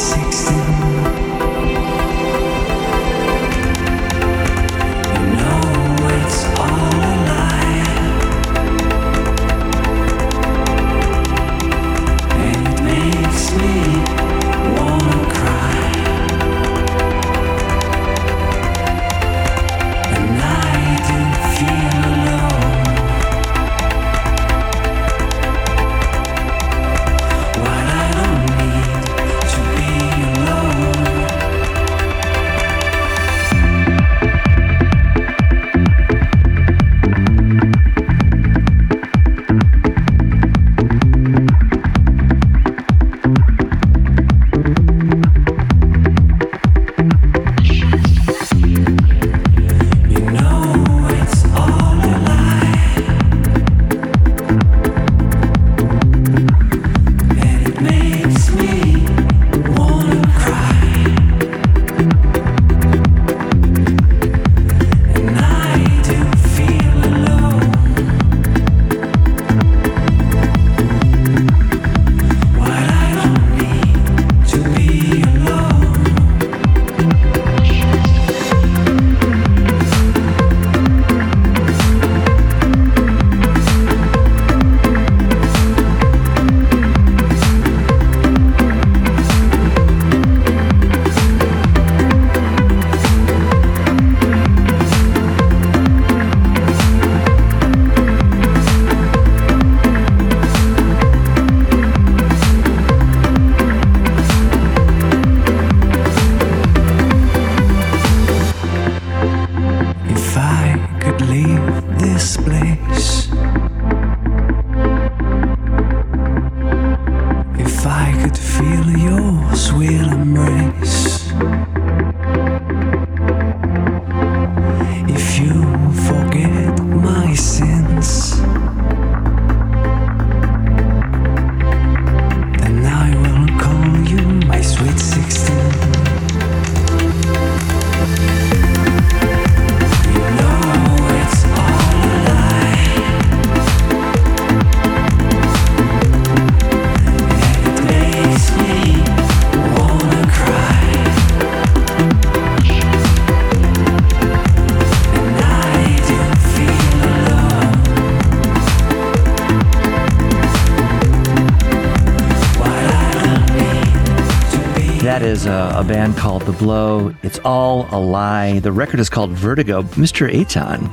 That 165.09 165.23
is 165.23 165.47
a, 165.47 165.73
a 165.75 165.83
band 165.83 166.17
called 166.17 166.43
The 166.43 166.51
Blow. 166.51 167.15
It's 167.23 167.39
all 167.39 167.87
a 167.89 167.97
lie. 167.99 168.59
The 168.59 168.71
record 168.71 168.99
is 168.99 169.09
called 169.09 169.31
Vertigo. 169.31 169.81
Mr. 169.81 170.31
Eitan, 170.31 170.87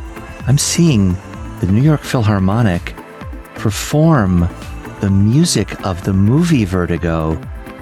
I'm 0.48 0.56
seeing 0.56 1.12
the 1.60 1.66
New 1.70 1.82
York 1.82 2.00
Philharmonic 2.00 2.96
perform 3.56 4.48
the 5.02 5.10
music 5.10 5.84
of 5.84 6.04
the 6.04 6.14
movie 6.14 6.64
Vertigo 6.64 7.34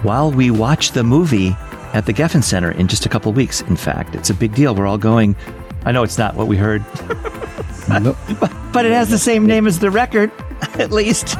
while 0.02 0.32
we 0.32 0.50
watch 0.50 0.90
the 0.90 1.04
movie 1.04 1.56
at 1.92 2.04
the 2.04 2.12
Geffen 2.12 2.42
Center 2.42 2.72
in 2.72 2.88
just 2.88 3.06
a 3.06 3.08
couple 3.08 3.32
weeks. 3.32 3.60
In 3.60 3.76
fact, 3.76 4.16
it's 4.16 4.28
a 4.28 4.34
big 4.34 4.56
deal. 4.56 4.74
We're 4.74 4.88
all 4.88 4.98
going. 4.98 5.36
I 5.84 5.92
know 5.92 6.02
it's 6.02 6.18
not 6.18 6.34
what 6.34 6.48
we 6.48 6.56
heard, 6.56 6.80
No, 7.88 8.16
but 8.72 8.84
it 8.84 8.90
has 8.90 9.08
the 9.08 9.18
same 9.18 9.46
name 9.46 9.68
as 9.68 9.78
the 9.78 9.88
record, 9.92 10.32
at 10.80 10.90
least. 10.90 11.36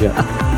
yeah. 0.00 0.57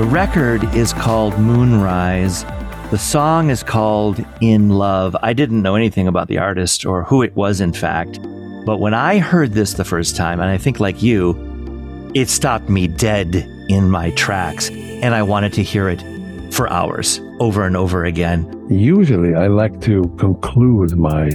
The 0.00 0.06
record 0.06 0.64
is 0.74 0.94
called 0.94 1.38
Moonrise. 1.38 2.44
The 2.90 2.96
song 2.96 3.50
is 3.50 3.62
called 3.62 4.24
In 4.40 4.70
Love. 4.70 5.14
I 5.20 5.34
didn't 5.34 5.60
know 5.60 5.74
anything 5.74 6.08
about 6.08 6.26
the 6.26 6.38
artist 6.38 6.86
or 6.86 7.04
who 7.04 7.20
it 7.20 7.36
was, 7.36 7.60
in 7.60 7.74
fact. 7.74 8.18
But 8.64 8.80
when 8.80 8.94
I 8.94 9.18
heard 9.18 9.52
this 9.52 9.74
the 9.74 9.84
first 9.84 10.16
time, 10.16 10.40
and 10.40 10.48
I 10.48 10.56
think 10.56 10.80
like 10.80 11.02
you, 11.02 12.10
it 12.14 12.30
stopped 12.30 12.70
me 12.70 12.88
dead 12.88 13.46
in 13.68 13.90
my 13.90 14.10
tracks. 14.12 14.70
And 14.70 15.14
I 15.14 15.22
wanted 15.22 15.52
to 15.52 15.62
hear 15.62 15.90
it 15.90 16.02
for 16.50 16.66
hours 16.72 17.20
over 17.38 17.66
and 17.66 17.76
over 17.76 18.06
again. 18.06 18.48
Usually, 18.70 19.34
I 19.34 19.48
like 19.48 19.82
to 19.82 20.04
conclude 20.16 20.96
my 20.96 21.28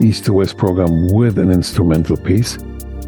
East 0.00 0.26
to 0.26 0.32
West 0.32 0.58
program 0.58 1.12
with 1.12 1.40
an 1.40 1.50
instrumental 1.50 2.16
piece. 2.16 2.54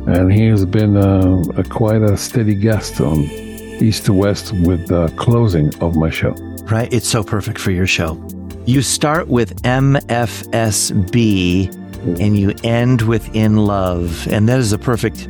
And 0.08 0.32
he 0.32 0.46
has 0.46 0.66
been 0.66 0.96
uh, 0.96 1.44
a, 1.56 1.62
quite 1.62 2.02
a 2.02 2.16
steady 2.16 2.56
guest 2.56 3.00
on 3.00 3.47
East 3.82 4.06
to 4.06 4.12
West 4.12 4.52
with 4.52 4.88
the 4.88 5.08
closing 5.16 5.74
of 5.82 5.96
my 5.96 6.10
show. 6.10 6.32
Right? 6.64 6.92
It's 6.92 7.08
so 7.08 7.22
perfect 7.22 7.58
for 7.58 7.70
your 7.70 7.86
show. 7.86 8.22
You 8.66 8.82
start 8.82 9.28
with 9.28 9.62
MFSB 9.62 11.74
and 12.20 12.38
you 12.38 12.54
end 12.62 13.02
with 13.02 13.34
In 13.34 13.56
Love. 13.56 14.28
And 14.30 14.48
that 14.48 14.58
is 14.58 14.72
a 14.72 14.78
perfect 14.78 15.28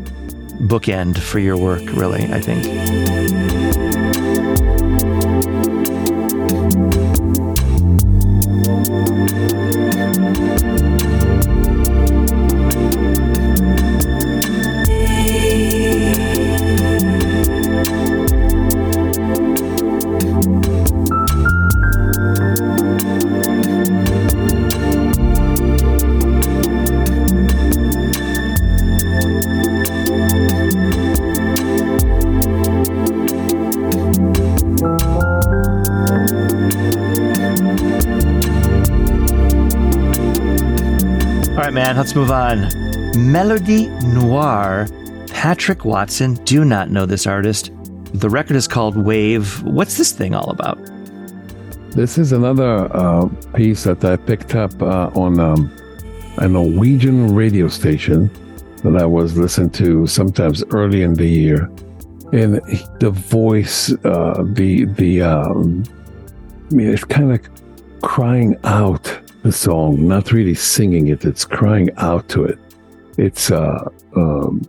bookend 0.67 1.19
for 1.19 1.39
your 1.39 1.57
work, 1.57 1.83
really, 1.93 2.25
I 2.33 2.41
think. 2.41 3.28
Man, 41.89 41.97
let's 41.97 42.15
move 42.15 42.31
on. 42.31 42.69
Melody 43.33 43.87
Noir. 44.13 44.87
Patrick 45.29 45.87
Watson. 45.87 46.35
Do 46.45 46.63
not 46.63 46.91
know 46.91 47.07
this 47.07 47.27
artist. 47.27 47.71
The 48.13 48.29
record 48.29 48.57
is 48.57 48.69
called 48.69 48.95
Wave. 48.95 49.63
What's 49.63 49.97
this 49.97 50.13
thing 50.13 50.35
all 50.35 50.51
about? 50.51 50.79
This 51.93 52.19
is 52.19 52.33
another 52.33 52.95
uh, 52.95 53.29
piece 53.55 53.85
that 53.85 54.05
I 54.05 54.17
picked 54.17 54.55
up 54.55 54.83
uh, 54.83 55.11
on 55.15 55.41
um, 55.41 55.75
a 56.37 56.47
Norwegian 56.47 57.35
radio 57.35 57.69
station 57.69 58.31
that 58.85 59.01
I 59.01 59.07
was 59.07 59.39
listening 59.39 59.71
to 59.83 60.07
sometimes 60.07 60.63
early 60.71 61.01
in 61.01 61.15
the 61.15 61.27
year. 61.27 61.71
And 62.35 62.61
the 63.01 63.11
voice, 63.11 63.95
uh, 64.05 64.45
the 64.53 64.85
the 64.85 65.23
um, 65.23 65.85
I 66.71 66.75
mean, 66.75 66.89
it's 66.93 67.05
kind 67.05 67.33
of 67.33 67.41
crying 68.03 68.57
out 68.65 68.98
the 69.49 69.53
song, 69.53 70.07
not 70.07 70.31
really 70.31 70.55
singing 70.55 71.09
it. 71.09 71.25
It's 71.25 71.47
crying 71.47 71.89
out 71.97 72.29
to 72.35 72.45
it. 72.45 72.59
It's 73.17 73.51
uh, 73.51 73.89
um, 74.15 74.61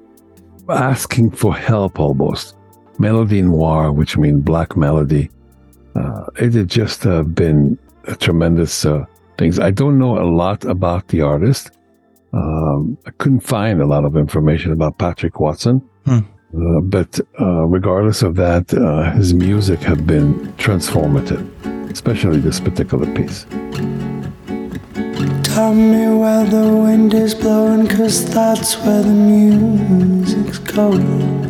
asking 0.69 1.31
for 1.31 1.53
help 1.53 1.99
almost. 1.99 2.55
Melody 2.97 3.41
noir, 3.41 3.91
which 3.91 4.17
means 4.17 4.41
black 4.41 4.77
melody. 4.77 5.29
Uh, 5.95 6.25
it 6.37 6.53
had 6.53 6.69
just 6.69 7.05
uh, 7.05 7.23
been 7.23 7.77
a 8.05 8.15
tremendous 8.15 8.85
uh, 8.85 9.03
things. 9.37 9.59
I 9.59 9.71
don't 9.71 9.99
know 9.99 10.17
a 10.17 10.27
lot 10.43 10.63
about 10.63 11.09
the 11.09 11.21
artist. 11.23 11.71
Um, 12.31 12.97
I 13.05 13.11
couldn't 13.19 13.41
find 13.41 13.81
a 13.81 13.85
lot 13.85 14.05
of 14.05 14.15
information 14.15 14.71
about 14.71 14.97
Patrick 14.97 15.41
Watson. 15.41 15.81
Hmm. 16.05 16.19
Uh, 16.55 16.79
but 16.95 17.19
uh, 17.41 17.65
regardless 17.65 18.21
of 18.23 18.35
that, 18.35 18.73
uh, 18.73 19.11
his 19.11 19.33
music 19.33 19.79
have 19.81 20.07
been 20.07 20.33
transformative, 20.53 21.43
especially 21.91 22.39
this 22.39 22.61
particular 22.61 23.07
piece. 23.13 23.45
Tell 25.53 25.73
me 25.73 26.05
where 26.15 26.45
the 26.45 26.67
wind 26.83 27.13
is 27.13 27.33
blowing, 27.33 27.87
cause 27.87 28.23
that's 28.33 28.75
where 28.83 29.01
the 29.01 29.17
music's 29.31 30.59
going. 30.59 31.49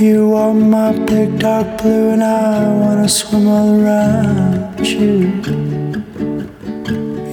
You 0.00 0.34
are 0.34 0.54
my 0.54 0.92
big 0.92 1.38
dark 1.40 1.82
blue, 1.82 2.10
and 2.10 2.22
I 2.22 2.68
wanna 2.80 3.08
swim 3.08 3.48
all 3.48 3.80
around 3.80 4.86
you. 4.86 5.42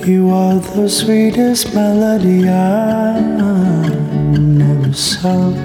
You 0.04 0.32
are 0.32 0.56
the 0.56 0.90
sweetest 0.90 1.76
melody 1.76 2.50
I've 2.50 3.22
never 4.40 4.94
saw. 4.94 5.57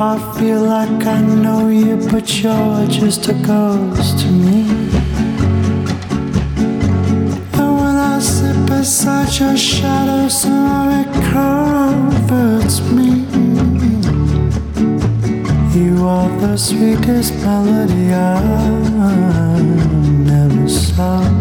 I 0.00 0.18
feel 0.36 0.60
like 0.60 1.06
I 1.06 1.20
know 1.20 1.68
you, 1.68 1.96
but 2.10 2.42
you're 2.42 2.86
just 2.88 3.28
a 3.28 3.32
ghost 3.32 4.18
to 4.18 4.26
me. 4.26 4.68
And 7.52 7.76
when 7.78 7.96
I 7.96 8.18
sit 8.18 8.66
beside 8.66 9.38
your 9.38 9.56
shadow, 9.56 10.26
somehow 10.28 11.00
it 11.00 11.06
comforts 11.30 12.80
me. 12.90 13.24
You 15.78 16.08
are 16.08 16.28
the 16.40 16.56
sweetest 16.56 17.34
melody 17.44 18.12
I've 18.12 18.90
never 20.26 20.68
saw. 20.68 21.33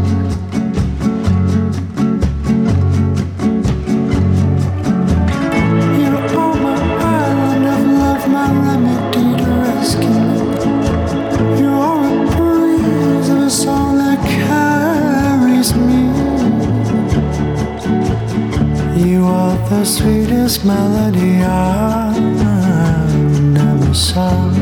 The 19.80 19.86
sweetest 19.86 20.66
melody 20.66 21.42
I 21.42 22.18
never 22.20 23.94
saw. 23.94 24.53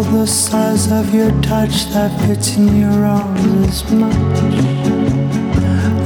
A 0.00 0.02
hole 0.02 0.20
the 0.20 0.26
size 0.26 0.90
of 0.92 1.14
your 1.14 1.30
touch 1.42 1.86
that 1.92 2.10
fits 2.22 2.56
in 2.56 2.80
your 2.80 3.04
arms 3.04 3.68
as 3.68 3.90
much. 3.92 4.38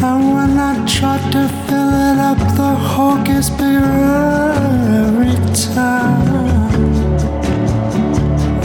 And 0.02 0.32
when 0.34 0.58
I 0.58 0.84
try 0.86 1.18
to 1.32 1.48
fill 1.66 1.92
it 2.10 2.18
up, 2.18 2.38
the 2.56 2.74
hole 2.88 3.22
gets 3.22 3.50
bigger 3.50 3.84
every 5.02 5.36
time. 5.72 6.24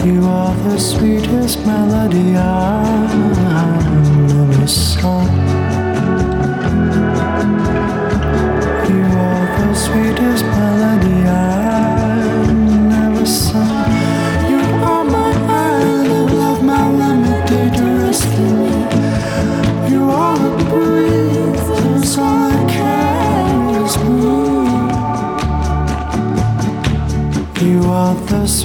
You 0.05 0.25
are 0.25 0.55
the 0.69 0.77
sweetest 0.79 1.65
melody 1.65 2.35
I've 2.35 3.28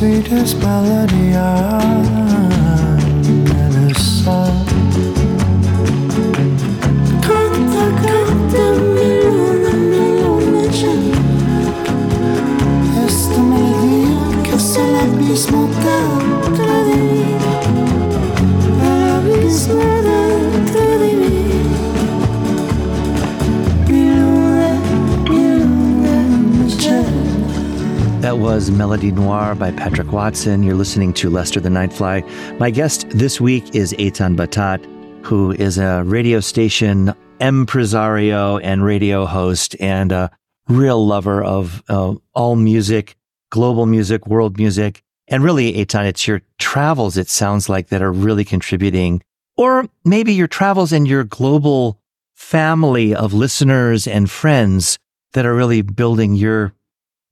sweetest 0.05 0.59
melody 0.59 1.35
I've 1.35 1.84
Noir 29.35 29.57
by 29.57 29.73
Patrick 29.73 30.13
Watson. 30.13 30.63
You're 30.63 30.77
listening 30.77 31.13
to 31.15 31.29
Lester 31.29 31.59
the 31.59 31.69
Nightfly. 31.69 32.59
My 32.61 32.71
guest 32.71 33.11
this 33.11 33.41
week 33.41 33.75
is 33.75 33.93
Eitan 33.95 34.37
Battat, 34.37 34.87
who 35.27 35.51
is 35.51 35.77
a 35.77 36.05
radio 36.05 36.39
station 36.39 37.13
impresario 37.41 38.59
and 38.59 38.85
radio 38.85 39.27
host 39.27 39.75
and 39.81 40.13
a 40.13 40.31
real 40.69 41.05
lover 41.05 41.43
of 41.43 41.83
uh, 41.89 42.15
all 42.35 42.55
music, 42.55 43.17
global 43.51 43.87
music, 43.87 44.25
world 44.29 44.57
music. 44.57 45.03
And 45.27 45.43
really, 45.43 45.73
Eitan, 45.73 46.07
it's 46.07 46.29
your 46.29 46.41
travels, 46.61 47.17
it 47.17 47.29
sounds 47.29 47.69
like, 47.69 47.89
that 47.89 48.03
are 48.03 48.13
really 48.13 48.45
contributing. 48.45 49.21
Or 49.57 49.89
maybe 50.05 50.33
your 50.33 50.47
travels 50.47 50.93
and 50.93 51.09
your 51.09 51.25
global 51.25 51.99
family 52.37 53.13
of 53.13 53.35
listeners 53.35 54.07
and 54.07 54.31
friends 54.31 54.97
that 55.33 55.45
are 55.45 55.57
really 55.57 55.83
building 55.83 56.37
your 56.37 56.73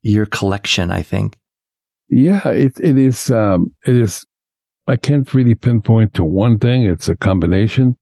your 0.02 0.26
collection, 0.26 0.90
I 0.90 1.02
think. 1.02 1.36
Yeah, 2.12 2.46
it 2.48 2.78
it 2.78 2.98
is 2.98 3.30
um 3.30 3.74
it 3.86 3.96
is 3.96 4.26
I 4.86 4.96
can't 4.96 5.32
really 5.34 5.54
pinpoint 5.54 6.14
to 6.14 6.24
one 6.24 6.58
thing. 6.58 6.82
It's 6.84 7.08
a 7.08 7.16
combination. 7.16 7.96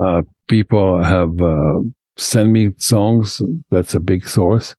Uh 0.00 0.22
people 0.48 1.02
have 1.02 1.42
uh 1.42 1.80
sent 2.16 2.50
me 2.50 2.70
songs, 2.78 3.42
that's 3.70 3.94
a 3.94 4.00
big 4.00 4.28
source. 4.28 4.76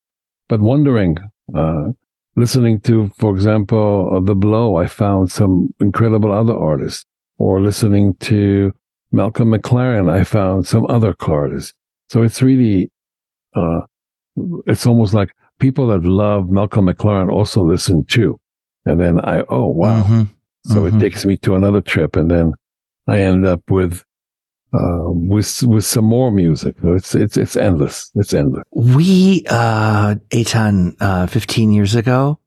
But 0.49 0.61
wondering, 0.61 1.18
uh 1.55 1.89
listening 2.38 2.80
to, 2.82 3.11
for 3.20 3.36
example, 3.36 4.11
uh, 4.16 4.22
The 4.22 4.36
Blow, 4.36 4.78
I 4.78 4.88
found 4.88 5.32
some 5.32 5.74
incredible 5.82 6.32
other 6.32 6.55
artists. 6.57 7.05
Or 7.39 7.61
listening 7.61 8.16
to 8.22 8.74
Malcolm 9.11 9.49
McLaren, 9.51 10.09
I 10.09 10.24
found 10.24 10.68
some 10.68 10.86
other 10.88 11.16
artists. 11.22 11.74
So 12.09 12.24
it's 12.24 12.41
really 12.41 12.91
uh 13.55 13.82
it's 14.68 14.88
almost 14.88 15.14
like 15.14 15.32
people 15.59 15.88
that 15.89 16.03
love 16.05 16.49
Malcolm 16.49 16.88
McLaren 16.88 17.32
also 17.32 17.64
listen 17.64 18.05
too. 18.05 18.39
And 18.86 19.00
then 19.00 19.20
I, 19.20 19.44
oh, 19.50 19.68
wow. 19.68 20.04
Mhm. 20.04 20.30
So 20.66 20.82
Mhm. 20.82 20.96
it 20.96 21.00
takes 21.00 21.26
me 21.26 21.38
to 21.38 21.56
another 21.56 21.82
trip. 21.82 22.16
And 22.16 22.30
then 22.30 22.54
I 23.08 23.20
end 23.22 23.46
up 23.46 23.62
with, 23.70 24.04
uh, 24.74 25.06
with, 25.10 25.64
with 25.64 25.86
some 25.86 26.06
more 26.06 26.32
music. 26.32 26.76
It's, 26.84 27.16
it's, 27.16 27.38
it's 27.38 27.56
endless. 27.56 28.12
It's 28.16 28.34
endless. 28.34 28.64
We, 28.74 29.44
uh, 29.50 30.16
Eitan, 30.32 30.96
uh, 31.00 31.28
15 31.28 31.72
years 31.72 31.96
ago, 31.96 32.40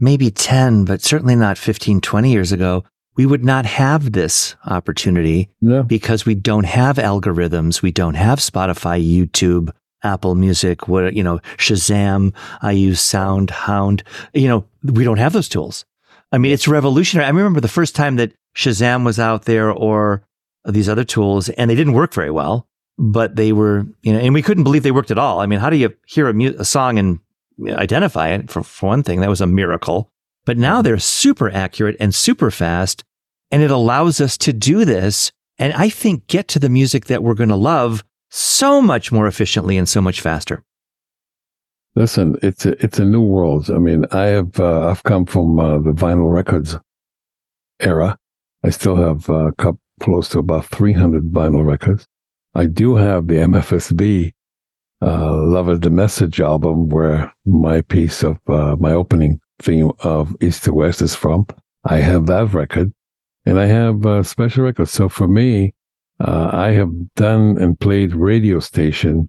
maybe 0.00 0.30
10, 0.30 0.84
but 0.84 1.02
certainly 1.02 1.36
not 1.36 1.58
15, 1.58 2.00
20 2.00 2.30
years 2.32 2.52
ago, 2.52 2.84
we 3.16 3.24
would 3.26 3.44
not 3.44 3.64
have 3.64 4.12
this 4.12 4.56
opportunity 4.66 5.48
No. 5.62 5.82
because 5.82 6.26
we 6.26 6.34
don't 6.34 6.66
have 6.66 6.96
algorithms. 6.96 7.80
We 7.80 7.90
don't 7.92 8.14
have 8.14 8.38
Spotify, 8.40 9.00
YouTube, 9.02 9.70
Apple 10.02 10.34
Music, 10.34 10.88
what, 10.88 11.14
you 11.14 11.22
know, 11.22 11.38
Shazam. 11.56 12.34
I 12.62 12.72
use 12.72 13.00
SoundHound. 13.00 14.02
You 14.34 14.48
know, 14.48 14.64
we 14.82 15.04
don't 15.04 15.18
have 15.18 15.32
those 15.32 15.48
tools. 15.48 15.84
I 16.32 16.38
mean, 16.38 16.52
it's 16.52 16.68
revolutionary. 16.68 17.26
I 17.26 17.30
remember 17.30 17.60
the 17.60 17.68
first 17.68 17.94
time 17.94 18.16
that 18.16 18.32
Shazam 18.56 19.04
was 19.04 19.18
out 19.18 19.44
there 19.44 19.70
or 19.70 20.22
these 20.64 20.88
other 20.88 21.04
tools 21.04 21.48
and 21.50 21.70
they 21.70 21.74
didn't 21.74 21.92
work 21.92 22.12
very 22.12 22.30
well, 22.30 22.66
but 22.98 23.36
they 23.36 23.52
were, 23.52 23.86
you 24.02 24.12
know, 24.12 24.18
and 24.18 24.34
we 24.34 24.42
couldn't 24.42 24.64
believe 24.64 24.82
they 24.82 24.90
worked 24.90 25.10
at 25.10 25.18
all. 25.18 25.40
I 25.40 25.46
mean, 25.46 25.60
how 25.60 25.70
do 25.70 25.76
you 25.76 25.94
hear 26.06 26.28
a, 26.28 26.34
mu- 26.34 26.56
a 26.58 26.64
song 26.64 26.98
and 26.98 27.20
identify 27.68 28.28
it 28.28 28.50
for, 28.50 28.62
for 28.62 28.88
one 28.88 29.02
thing? 29.02 29.20
That 29.20 29.30
was 29.30 29.40
a 29.40 29.46
miracle. 29.46 30.10
But 30.44 30.58
now 30.58 30.82
they're 30.82 30.98
super 30.98 31.50
accurate 31.50 31.96
and 31.98 32.14
super 32.14 32.50
fast 32.50 33.04
and 33.50 33.62
it 33.62 33.70
allows 33.70 34.20
us 34.20 34.36
to 34.38 34.52
do 34.52 34.84
this. 34.84 35.30
And 35.58 35.72
I 35.72 35.88
think 35.88 36.26
get 36.26 36.48
to 36.48 36.58
the 36.58 36.68
music 36.68 37.06
that 37.06 37.22
we're 37.22 37.34
going 37.34 37.48
to 37.48 37.56
love 37.56 38.04
so 38.36 38.82
much 38.82 39.10
more 39.10 39.26
efficiently 39.26 39.78
and 39.78 39.88
so 39.88 40.00
much 40.00 40.20
faster. 40.20 40.62
Listen, 41.94 42.36
it's 42.42 42.66
a, 42.66 42.72
it's 42.84 42.98
a 42.98 43.04
new 43.04 43.22
world. 43.22 43.70
I 43.70 43.78
mean, 43.78 44.04
I 44.12 44.26
have, 44.26 44.60
uh, 44.60 44.88
I've 44.88 45.02
come 45.02 45.24
from 45.24 45.58
uh, 45.58 45.78
the 45.78 45.92
vinyl 45.92 46.30
records 46.30 46.76
era. 47.80 48.18
I 48.62 48.70
still 48.70 48.96
have 48.96 49.30
uh, 49.30 49.52
cup, 49.56 49.76
close 50.00 50.28
to 50.30 50.40
about 50.40 50.66
300 50.66 51.32
vinyl 51.32 51.64
records. 51.64 52.06
I 52.54 52.66
do 52.66 52.96
have 52.96 53.28
the 53.28 53.36
MFSB, 53.36 54.32
uh, 55.00 55.34
Love 55.34 55.70
is 55.70 55.80
the 55.80 55.90
Message 55.90 56.40
album 56.40 56.90
where 56.90 57.32
my 57.46 57.80
piece 57.80 58.22
of, 58.22 58.38
uh, 58.48 58.76
my 58.78 58.92
opening 58.92 59.40
theme 59.60 59.92
of 60.00 60.36
East 60.42 60.64
to 60.64 60.74
West 60.74 61.00
is 61.00 61.14
from. 61.14 61.46
I 61.84 61.98
have 61.98 62.26
that 62.26 62.52
record 62.52 62.92
and 63.46 63.58
I 63.58 63.66
have 63.66 64.04
uh, 64.04 64.22
special 64.22 64.64
records. 64.64 64.90
So 64.90 65.08
for 65.08 65.28
me, 65.28 65.72
uh, 66.20 66.50
I 66.52 66.72
have 66.72 67.14
done 67.14 67.58
and 67.58 67.78
played 67.78 68.14
radio 68.14 68.60
station 68.60 69.28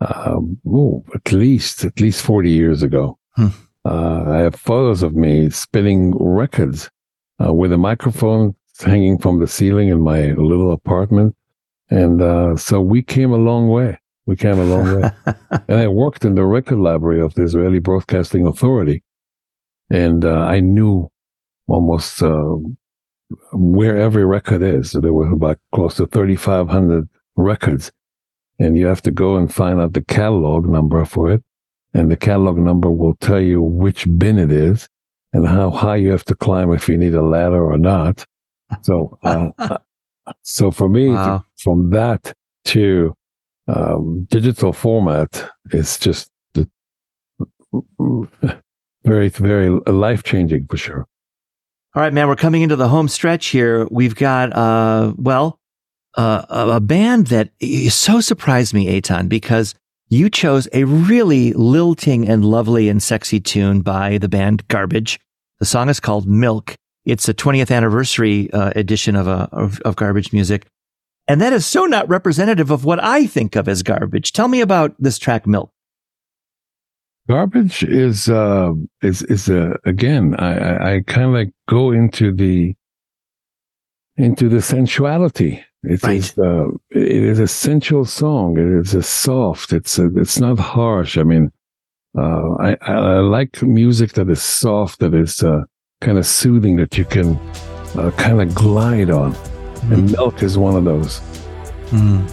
um, 0.00 0.58
oh, 0.66 1.04
at 1.14 1.32
least 1.32 1.84
at 1.84 2.00
least 2.00 2.22
40 2.22 2.50
years 2.50 2.82
ago. 2.82 3.18
Hmm. 3.36 3.48
Uh, 3.84 4.24
I 4.26 4.38
have 4.38 4.54
photos 4.54 5.02
of 5.02 5.14
me 5.14 5.50
spinning 5.50 6.14
records 6.18 6.90
uh, 7.44 7.52
with 7.52 7.72
a 7.72 7.78
microphone 7.78 8.54
hanging 8.78 9.18
from 9.18 9.40
the 9.40 9.46
ceiling 9.46 9.88
in 9.88 10.00
my 10.00 10.32
little 10.32 10.72
apartment. 10.72 11.34
And 11.90 12.22
uh, 12.22 12.56
so 12.56 12.80
we 12.80 13.02
came 13.02 13.32
a 13.32 13.36
long 13.36 13.68
way. 13.68 13.98
We 14.26 14.36
came 14.36 14.58
a 14.58 14.64
long 14.64 15.00
way. 15.00 15.10
and 15.68 15.80
I 15.80 15.88
worked 15.88 16.24
in 16.24 16.34
the 16.34 16.44
record 16.44 16.78
library 16.78 17.20
of 17.20 17.34
the 17.34 17.42
Israeli 17.42 17.78
Broadcasting 17.78 18.46
Authority. 18.46 19.02
And 19.90 20.24
uh, 20.24 20.40
I 20.40 20.60
knew 20.60 21.10
almost 21.66 22.22
uh, 22.22 22.56
where 23.52 23.96
every 23.96 24.24
record 24.24 24.62
is. 24.62 24.92
There 24.92 25.12
were 25.12 25.32
about 25.32 25.58
close 25.74 25.96
to 25.96 26.06
3,500 26.06 27.08
records 27.36 27.92
and 28.58 28.76
you 28.76 28.86
have 28.86 29.02
to 29.02 29.10
go 29.10 29.36
and 29.36 29.52
find 29.52 29.80
out 29.80 29.94
the 29.94 30.02
catalog 30.02 30.66
number 30.66 31.04
for 31.04 31.30
it. 31.30 31.42
And 31.94 32.10
the 32.10 32.16
catalog 32.16 32.58
number 32.58 32.90
will 32.90 33.16
tell 33.16 33.40
you 33.40 33.60
which 33.62 34.06
bin 34.18 34.38
it 34.38 34.52
is 34.52 34.88
and 35.32 35.46
how 35.46 35.70
high 35.70 35.96
you 35.96 36.10
have 36.10 36.24
to 36.26 36.34
climb 36.34 36.72
if 36.72 36.88
you 36.88 36.96
need 36.96 37.14
a 37.14 37.22
ladder 37.22 37.64
or 37.64 37.78
not. 37.78 38.24
So, 38.82 39.18
uh, 39.22 39.78
so 40.42 40.70
for 40.70 40.88
me, 40.88 41.08
Wow. 41.08 41.44
from 41.56 41.90
that 41.90 42.32
to 42.66 43.14
um, 43.66 44.26
digital 44.30 44.72
format, 44.72 45.50
it's 45.72 45.98
just 45.98 46.30
the, 46.54 46.68
very, 49.04 49.28
very 49.28 49.70
life 49.86 50.22
changing 50.22 50.66
for 50.66 50.76
sure. 50.76 51.06
All 51.92 52.02
right, 52.02 52.12
man, 52.12 52.28
we're 52.28 52.36
coming 52.36 52.62
into 52.62 52.76
the 52.76 52.88
home 52.88 53.08
stretch 53.08 53.48
here. 53.48 53.86
We've 53.90 54.14
got, 54.14 54.52
uh, 54.52 55.12
well, 55.16 55.58
uh, 56.16 56.44
a 56.48 56.80
band 56.80 57.28
that 57.28 57.50
so 57.88 58.20
surprised 58.20 58.72
me, 58.72 59.00
Eitan, 59.00 59.28
because 59.28 59.74
you 60.08 60.30
chose 60.30 60.68
a 60.72 60.84
really 60.84 61.52
lilting 61.52 62.28
and 62.28 62.44
lovely 62.44 62.88
and 62.88 63.02
sexy 63.02 63.40
tune 63.40 63.80
by 63.80 64.18
the 64.18 64.28
band 64.28 64.68
Garbage. 64.68 65.18
The 65.58 65.66
song 65.66 65.88
is 65.88 65.98
called 65.98 66.28
Milk. 66.28 66.76
It's 67.04 67.28
a 67.28 67.34
20th 67.34 67.74
anniversary 67.74 68.52
uh, 68.52 68.72
edition 68.76 69.16
of, 69.16 69.26
a, 69.26 69.48
of, 69.50 69.80
of 69.80 69.96
Garbage 69.96 70.32
music. 70.32 70.66
And 71.26 71.40
that 71.40 71.52
is 71.52 71.66
so 71.66 71.86
not 71.86 72.08
representative 72.08 72.70
of 72.70 72.84
what 72.84 73.02
I 73.02 73.26
think 73.26 73.56
of 73.56 73.68
as 73.68 73.82
garbage. 73.82 74.32
Tell 74.32 74.48
me 74.48 74.60
about 74.60 74.94
this 74.98 75.18
track, 75.18 75.46
Milk. 75.46 75.72
Garbage 77.28 77.84
is 77.84 78.28
uh 78.28 78.72
is 79.02 79.22
is 79.22 79.48
a 79.48 79.76
again 79.84 80.34
I 80.36 80.54
I, 80.58 80.94
I 80.94 81.00
kind 81.06 81.26
of 81.28 81.32
like 81.32 81.52
go 81.68 81.92
into 81.92 82.34
the 82.34 82.74
into 84.16 84.48
the 84.48 84.60
sensuality. 84.62 85.64
It 85.82 86.02
Right. 86.02 86.16
is 86.16 86.36
uh, 86.38 86.66
it 86.90 87.22
is 87.32 87.38
a 87.38 87.46
sensual 87.48 88.04
song. 88.04 88.58
It 88.58 88.80
is 88.80 88.94
a 88.94 89.02
soft. 89.02 89.72
It's 89.72 89.98
a, 89.98 90.10
it's 90.16 90.38
not 90.38 90.58
harsh. 90.58 91.16
I 91.16 91.22
mean, 91.22 91.50
uh, 92.18 92.50
I, 92.60 92.76
I 92.82 92.92
I 92.92 93.18
like 93.20 93.62
music 93.62 94.12
that 94.12 94.28
is 94.28 94.42
soft, 94.42 94.98
that 94.98 95.14
is 95.14 95.42
uh, 95.42 95.62
kind 96.02 96.18
of 96.18 96.26
soothing, 96.26 96.76
that 96.76 96.98
you 96.98 97.06
can 97.06 97.36
uh, 97.96 98.10
kind 98.18 98.42
of 98.42 98.54
glide 98.54 99.08
on. 99.10 99.34
And 99.90 100.12
milk 100.12 100.42
is 100.42 100.58
one 100.58 100.76
of 100.76 100.84
those. 100.84 101.20
Mm. 101.90 102.28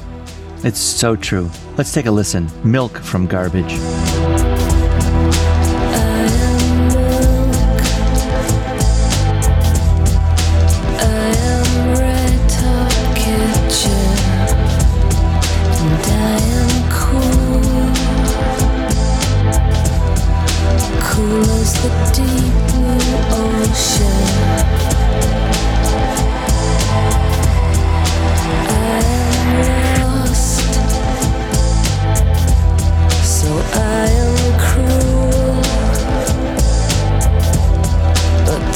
It's 0.66 0.80
so 0.80 1.16
true. 1.16 1.50
Let's 1.78 1.94
take 1.94 2.08
a 2.08 2.12
listen. 2.12 2.50
Milk 2.66 2.98
from 2.98 3.28
Garbage. 3.28 3.78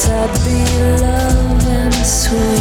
to 0.01 0.27
be 0.43 0.63
loved 0.99 1.67
and 1.67 1.93
sweet. 1.93 2.60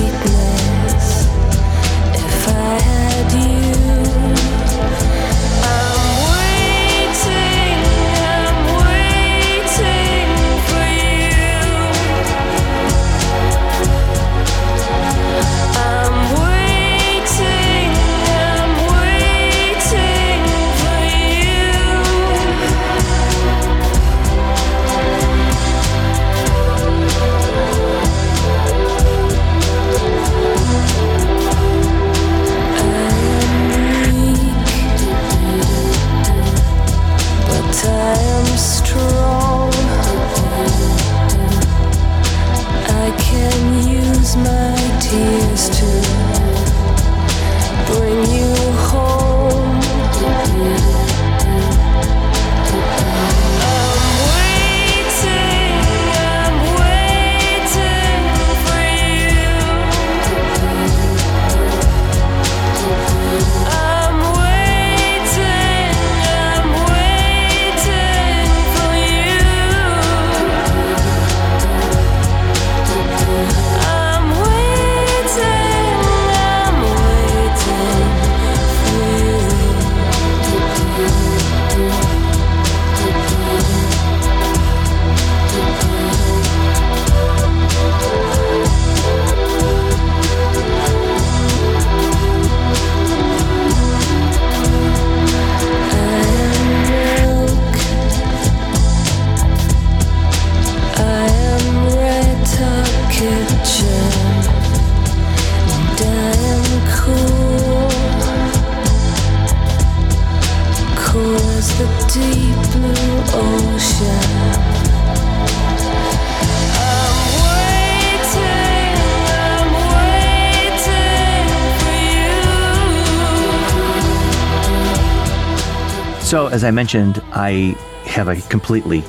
So, 126.31 126.47
as 126.47 126.62
I 126.62 126.70
mentioned, 126.70 127.20
I 127.33 127.74
have 128.05 128.28
a 128.28 128.37
completely 128.43 129.03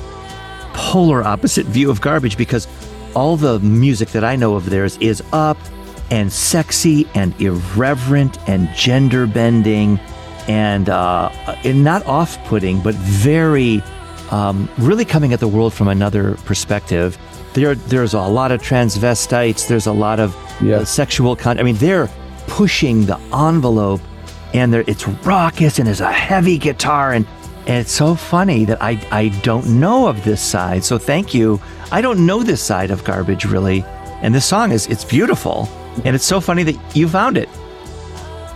polar 0.74 1.22
opposite 1.22 1.66
view 1.66 1.88
of 1.88 2.00
garbage 2.00 2.36
because 2.36 2.66
all 3.14 3.36
the 3.36 3.60
music 3.60 4.08
that 4.08 4.24
I 4.24 4.34
know 4.34 4.56
of 4.56 4.68
theirs 4.68 4.98
is 4.98 5.22
up 5.32 5.56
and 6.10 6.32
sexy 6.32 7.06
and 7.14 7.32
irreverent 7.40 8.40
and 8.48 8.68
gender 8.74 9.28
bending 9.28 10.00
and, 10.48 10.88
uh, 10.88 11.30
and 11.62 11.84
not 11.84 12.04
off 12.06 12.44
putting, 12.46 12.80
but 12.80 12.96
very, 12.96 13.80
um, 14.32 14.68
really 14.78 15.04
coming 15.04 15.32
at 15.32 15.38
the 15.38 15.46
world 15.46 15.72
from 15.72 15.86
another 15.86 16.34
perspective. 16.44 17.16
There, 17.52 17.76
there's 17.76 18.14
a 18.14 18.22
lot 18.22 18.50
of 18.50 18.60
transvestites, 18.60 19.68
there's 19.68 19.86
a 19.86 19.92
lot 19.92 20.18
of 20.18 20.34
uh, 20.60 20.84
sexual 20.84 21.36
content. 21.36 21.60
I 21.60 21.62
mean, 21.62 21.76
they're 21.76 22.10
pushing 22.48 23.06
the 23.06 23.20
envelope 23.32 24.00
and 24.54 24.72
there, 24.72 24.84
it's 24.86 25.06
raucous 25.08 25.78
and 25.78 25.86
there's 25.86 26.00
a 26.00 26.12
heavy 26.12 26.58
guitar 26.58 27.12
and 27.12 27.26
and 27.64 27.76
it's 27.76 27.92
so 27.92 28.16
funny 28.16 28.64
that 28.64 28.82
I, 28.82 29.00
I 29.12 29.28
don't 29.42 29.78
know 29.78 30.08
of 30.08 30.24
this 30.24 30.42
side. 30.42 30.82
So 30.82 30.98
thank 30.98 31.32
you. 31.32 31.60
I 31.92 32.00
don't 32.00 32.26
know 32.26 32.42
this 32.42 32.60
side 32.60 32.90
of 32.90 33.04
garbage 33.04 33.44
really. 33.44 33.84
And 34.20 34.34
this 34.34 34.44
song 34.44 34.72
is 34.72 34.88
it's 34.88 35.04
beautiful. 35.04 35.68
And 36.04 36.16
it's 36.16 36.24
so 36.24 36.40
funny 36.40 36.64
that 36.64 36.96
you 36.96 37.08
found 37.08 37.36
it. 37.36 37.48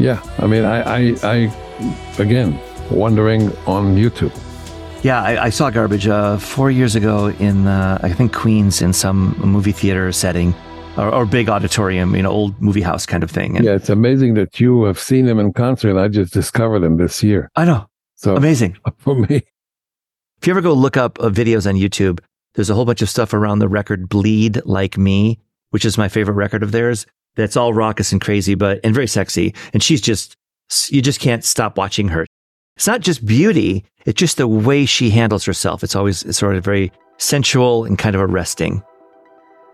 Yeah, 0.00 0.20
I 0.38 0.46
mean, 0.46 0.64
I, 0.64 0.80
I, 0.80 1.16
I 1.22 2.18
again, 2.18 2.58
wondering 2.90 3.56
on 3.66 3.94
YouTube. 3.96 4.32
Yeah, 5.02 5.22
I, 5.22 5.44
I 5.44 5.50
saw 5.50 5.70
Garbage 5.70 6.08
uh, 6.08 6.36
four 6.38 6.70
years 6.70 6.96
ago 6.96 7.28
in, 7.28 7.66
uh, 7.66 7.98
I 8.02 8.12
think, 8.12 8.32
Queens 8.32 8.82
in 8.82 8.92
some 8.92 9.36
movie 9.38 9.72
theater 9.72 10.10
setting 10.10 10.54
or, 10.96 11.12
or 11.14 11.26
big 11.26 11.48
auditorium, 11.48 12.14
you 12.14 12.22
know, 12.22 12.30
old 12.30 12.60
movie 12.60 12.80
house 12.82 13.06
kind 13.06 13.22
of 13.22 13.30
thing. 13.30 13.56
And 13.56 13.64
Yeah, 13.64 13.72
it's 13.74 13.88
amazing 13.88 14.34
that 14.34 14.60
you 14.60 14.84
have 14.84 14.98
seen 14.98 15.26
them 15.26 15.38
in 15.38 15.52
concert. 15.52 15.90
and 15.90 16.00
I 16.00 16.08
just 16.08 16.32
discovered 16.32 16.80
them 16.80 16.96
this 16.96 17.22
year. 17.22 17.50
I 17.56 17.64
know. 17.64 17.86
So 18.14 18.36
Amazing. 18.36 18.76
for 18.98 19.14
me. 19.14 19.42
If 20.38 20.46
you 20.46 20.52
ever 20.52 20.60
go 20.60 20.72
look 20.72 20.96
up 20.96 21.18
uh, 21.20 21.28
videos 21.30 21.68
on 21.68 21.74
YouTube, 21.76 22.20
there's 22.54 22.70
a 22.70 22.74
whole 22.74 22.84
bunch 22.84 23.02
of 23.02 23.08
stuff 23.10 23.32
around 23.34 23.58
the 23.58 23.68
record 23.68 24.08
Bleed 24.08 24.60
Like 24.64 24.96
Me, 24.96 25.38
which 25.70 25.84
is 25.84 25.98
my 25.98 26.08
favorite 26.08 26.34
record 26.34 26.62
of 26.62 26.72
theirs. 26.72 27.06
That's 27.34 27.56
all 27.56 27.74
raucous 27.74 28.12
and 28.12 28.20
crazy, 28.20 28.54
but 28.54 28.80
and 28.82 28.94
very 28.94 29.06
sexy. 29.06 29.54
And 29.74 29.82
she's 29.82 30.00
just, 30.00 30.34
you 30.88 31.02
just 31.02 31.20
can't 31.20 31.44
stop 31.44 31.76
watching 31.76 32.08
her. 32.08 32.26
It's 32.76 32.86
not 32.86 33.00
just 33.00 33.24
beauty, 33.24 33.84
it's 34.04 34.18
just 34.18 34.36
the 34.36 34.46
way 34.48 34.86
she 34.86 35.10
handles 35.10 35.44
herself. 35.44 35.82
It's 35.84 35.96
always 35.96 36.22
it's 36.22 36.38
sort 36.38 36.56
of 36.56 36.64
very 36.64 36.92
sensual 37.18 37.84
and 37.84 37.98
kind 37.98 38.14
of 38.14 38.22
arresting. 38.22 38.82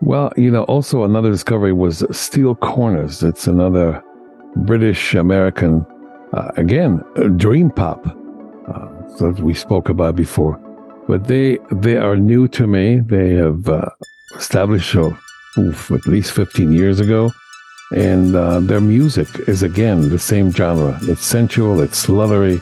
Well, 0.05 0.33
you 0.35 0.51
know, 0.51 0.63
also 0.63 1.05
another 1.05 1.31
discovery 1.31 1.71
was 1.71 2.03
Still 2.11 2.55
Corners. 2.55 3.23
It's 3.23 3.47
another 3.47 4.03
British 4.57 5.15
American, 5.15 5.85
uh, 6.33 6.51
again, 6.57 7.01
dream 7.37 7.69
pop 7.71 8.05
uh, 8.05 8.89
that 9.19 9.39
we 9.39 9.53
spoke 9.53 9.87
about 9.87 10.17
before. 10.17 10.59
But 11.07 11.27
they 11.27 11.57
they 11.71 11.95
are 11.95 12.17
new 12.17 12.49
to 12.49 12.67
me. 12.67 12.99
They 12.99 13.29
have 13.35 13.69
uh, 13.69 13.89
established 14.35 14.93
oof, 14.93 15.89
at 15.89 16.05
least 16.05 16.33
15 16.33 16.73
years 16.73 16.99
ago. 16.99 17.31
And 17.95 18.35
uh, 18.35 18.59
their 18.59 18.81
music 18.81 19.27
is 19.47 19.63
again 19.63 20.09
the 20.09 20.19
same 20.19 20.51
genre. 20.51 20.99
It's 21.03 21.25
sensual, 21.25 21.79
it's 21.79 22.05
sluttery, 22.05 22.59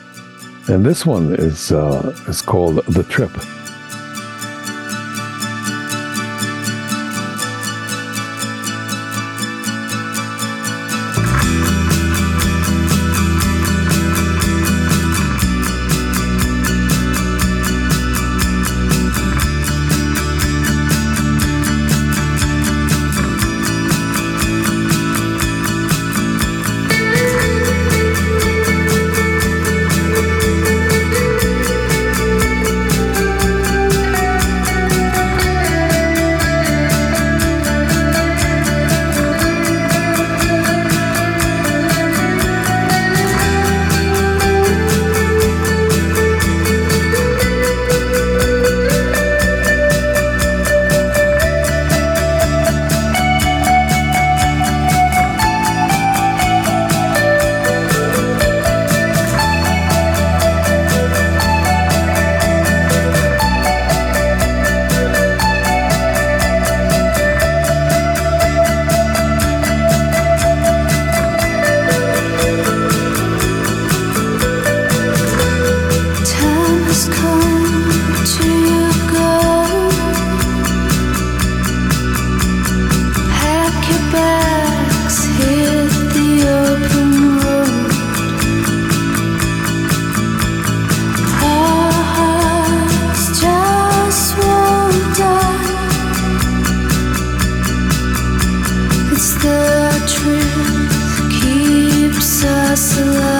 and 0.68 0.86
this 0.86 1.04
one 1.04 1.34
is 1.34 1.72
uh, 1.72 2.14
is 2.28 2.40
called 2.40 2.84
The 2.86 3.02
Trip. 3.02 3.32
Keeps 102.94 103.31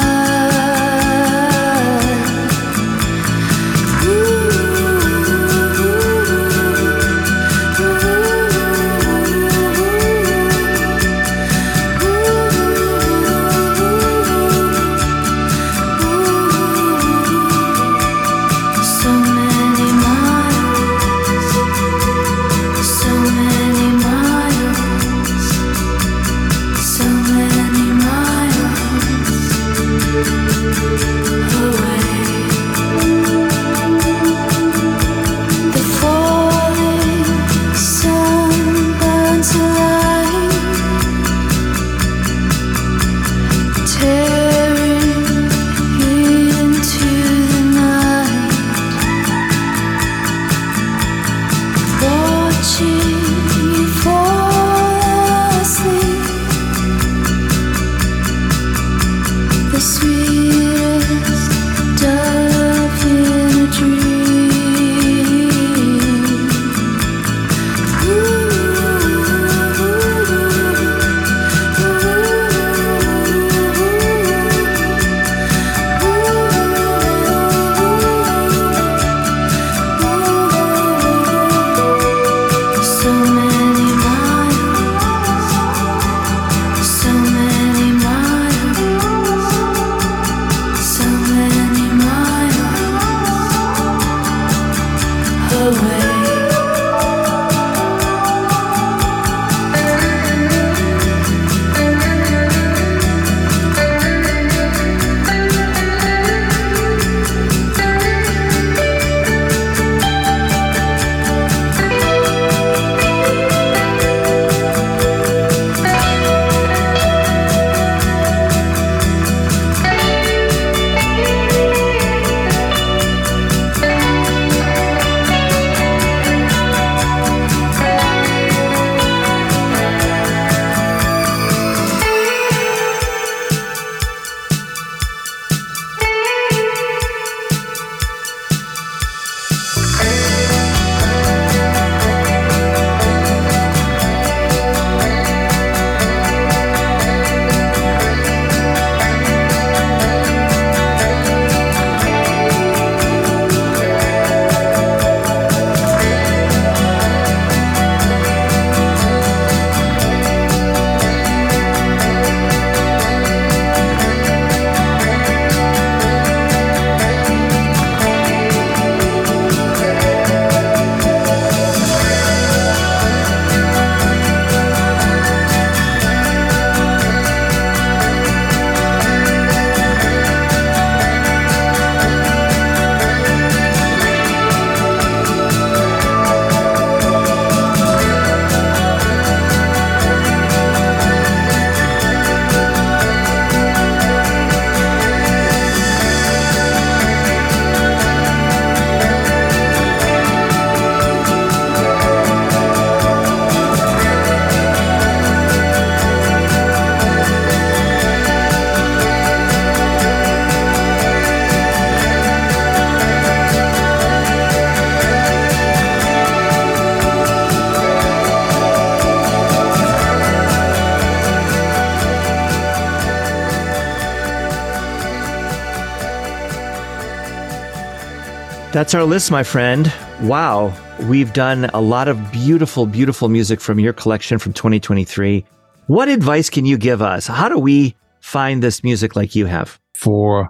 That's 228.73 228.95
our 228.95 229.05
list, 229.05 229.31
my 229.31 229.43
friend. 229.43 229.93
Wow. 230.23 230.73
We've 231.03 231.31
done 231.35 231.67
a 231.75 231.81
lot 231.83 232.09
of 232.09 232.33
beautiful, 232.33 232.87
beautiful 232.87 233.29
music 233.29 233.61
from 233.61 233.79
your 233.79 233.93
collection 233.93 234.39
from 234.39 234.55
2023. 234.55 235.45
What 235.89 236.09
advice 236.09 236.49
can 236.49 236.65
you 236.65 236.79
give 236.79 237.03
us? 237.03 237.27
How 237.27 237.51
do 237.51 237.59
we 237.59 237.95
find 238.21 238.63
this 238.63 238.83
music 238.83 239.15
like 239.15 239.35
you 239.35 239.45
have? 239.45 239.79
For 239.95 240.49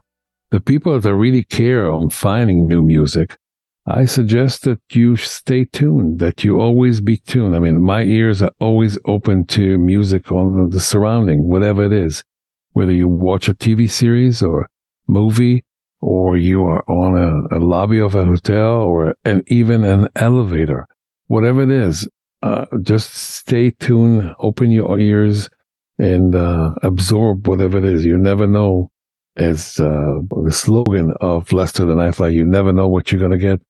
the 0.52 0.60
people 0.60 1.00
that 1.00 1.14
really 1.16 1.42
care 1.42 1.90
on 1.90 2.10
finding 2.10 2.68
new 2.68 2.80
music, 2.80 3.36
I 3.86 4.04
suggest 4.04 4.62
that 4.62 4.80
you 4.92 5.16
stay 5.16 5.64
tuned, 5.64 6.20
that 6.20 6.44
you 6.44 6.60
always 6.60 7.00
be 7.00 7.16
tuned. 7.16 7.56
I 7.56 7.58
mean, 7.58 7.82
my 7.82 8.04
ears 8.04 8.40
are 8.40 8.52
always 8.60 8.96
open 9.04 9.46
to 9.46 9.78
music 9.78 10.30
on 10.30 10.70
the 10.70 10.78
surrounding, 10.78 11.48
whatever 11.48 11.82
it 11.82 11.92
is, 11.92 12.22
whether 12.70 12.92
you 12.92 13.08
watch 13.08 13.48
a 13.48 13.54
TV 13.54 13.90
series 13.90 14.44
or 14.44 14.68
movie, 15.08 15.64
or 16.02 16.36
you 16.36 16.64
are 16.64 16.84
on 16.90 17.16
a, 17.16 17.56
a 17.56 17.60
lobby 17.60 18.00
of 18.00 18.14
a 18.14 18.24
hotel 18.24 18.82
or 18.82 19.14
an, 19.24 19.42
even 19.46 19.84
an 19.84 20.08
elevator, 20.16 20.86
whatever 21.28 21.62
it 21.62 21.70
is, 21.70 22.06
uh, 22.42 22.66
just 22.82 23.14
stay 23.14 23.70
tuned, 23.70 24.34
open 24.40 24.72
your 24.72 24.98
ears 24.98 25.48
and 25.98 26.34
uh, 26.34 26.74
absorb 26.82 27.46
whatever 27.46 27.78
it 27.78 27.84
is. 27.84 28.04
You 28.04 28.18
never 28.18 28.48
know, 28.48 28.90
as 29.36 29.78
uh, 29.78 30.18
the 30.42 30.50
slogan 30.50 31.14
of 31.20 31.52
Lester 31.52 31.84
the 31.84 31.94
Nightfly, 31.94 32.34
you 32.34 32.44
never 32.44 32.72
know 32.72 32.88
what 32.88 33.12
you're 33.12 33.20
going 33.20 33.30
to 33.30 33.38
get. 33.38 33.60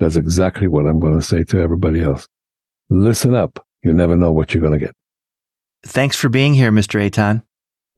That's 0.00 0.16
exactly 0.16 0.66
what 0.66 0.86
I'm 0.86 0.98
going 0.98 1.18
to 1.18 1.24
say 1.24 1.44
to 1.44 1.60
everybody 1.60 2.02
else. 2.02 2.26
Listen 2.90 3.34
up. 3.34 3.64
You 3.82 3.92
never 3.92 4.16
know 4.16 4.32
what 4.32 4.52
you're 4.52 4.60
going 4.60 4.78
to 4.78 4.84
get. 4.84 4.94
Thanks 5.84 6.16
for 6.16 6.28
being 6.28 6.54
here, 6.54 6.72
Mr. 6.72 7.00
Eitan. 7.00 7.44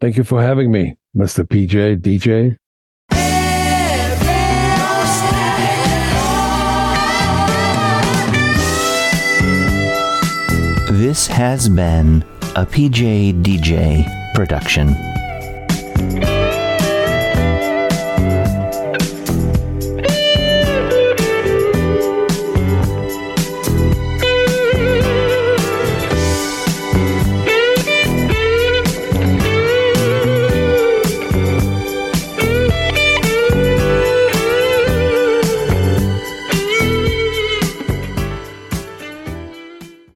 Thank 0.01 0.19
you 0.19 0.25
for 0.25 0.43
having 0.43 0.71
me, 0.71 0.97
Mr. 1.17 1.45
PJ, 1.45 2.01
DJ. 2.01 2.57
This 10.99 11.29
has 11.29 11.69
been 11.69 12.25
a 12.57 12.67
PJ 12.67 13.41
DJ 13.45 14.35
production. 14.35 14.97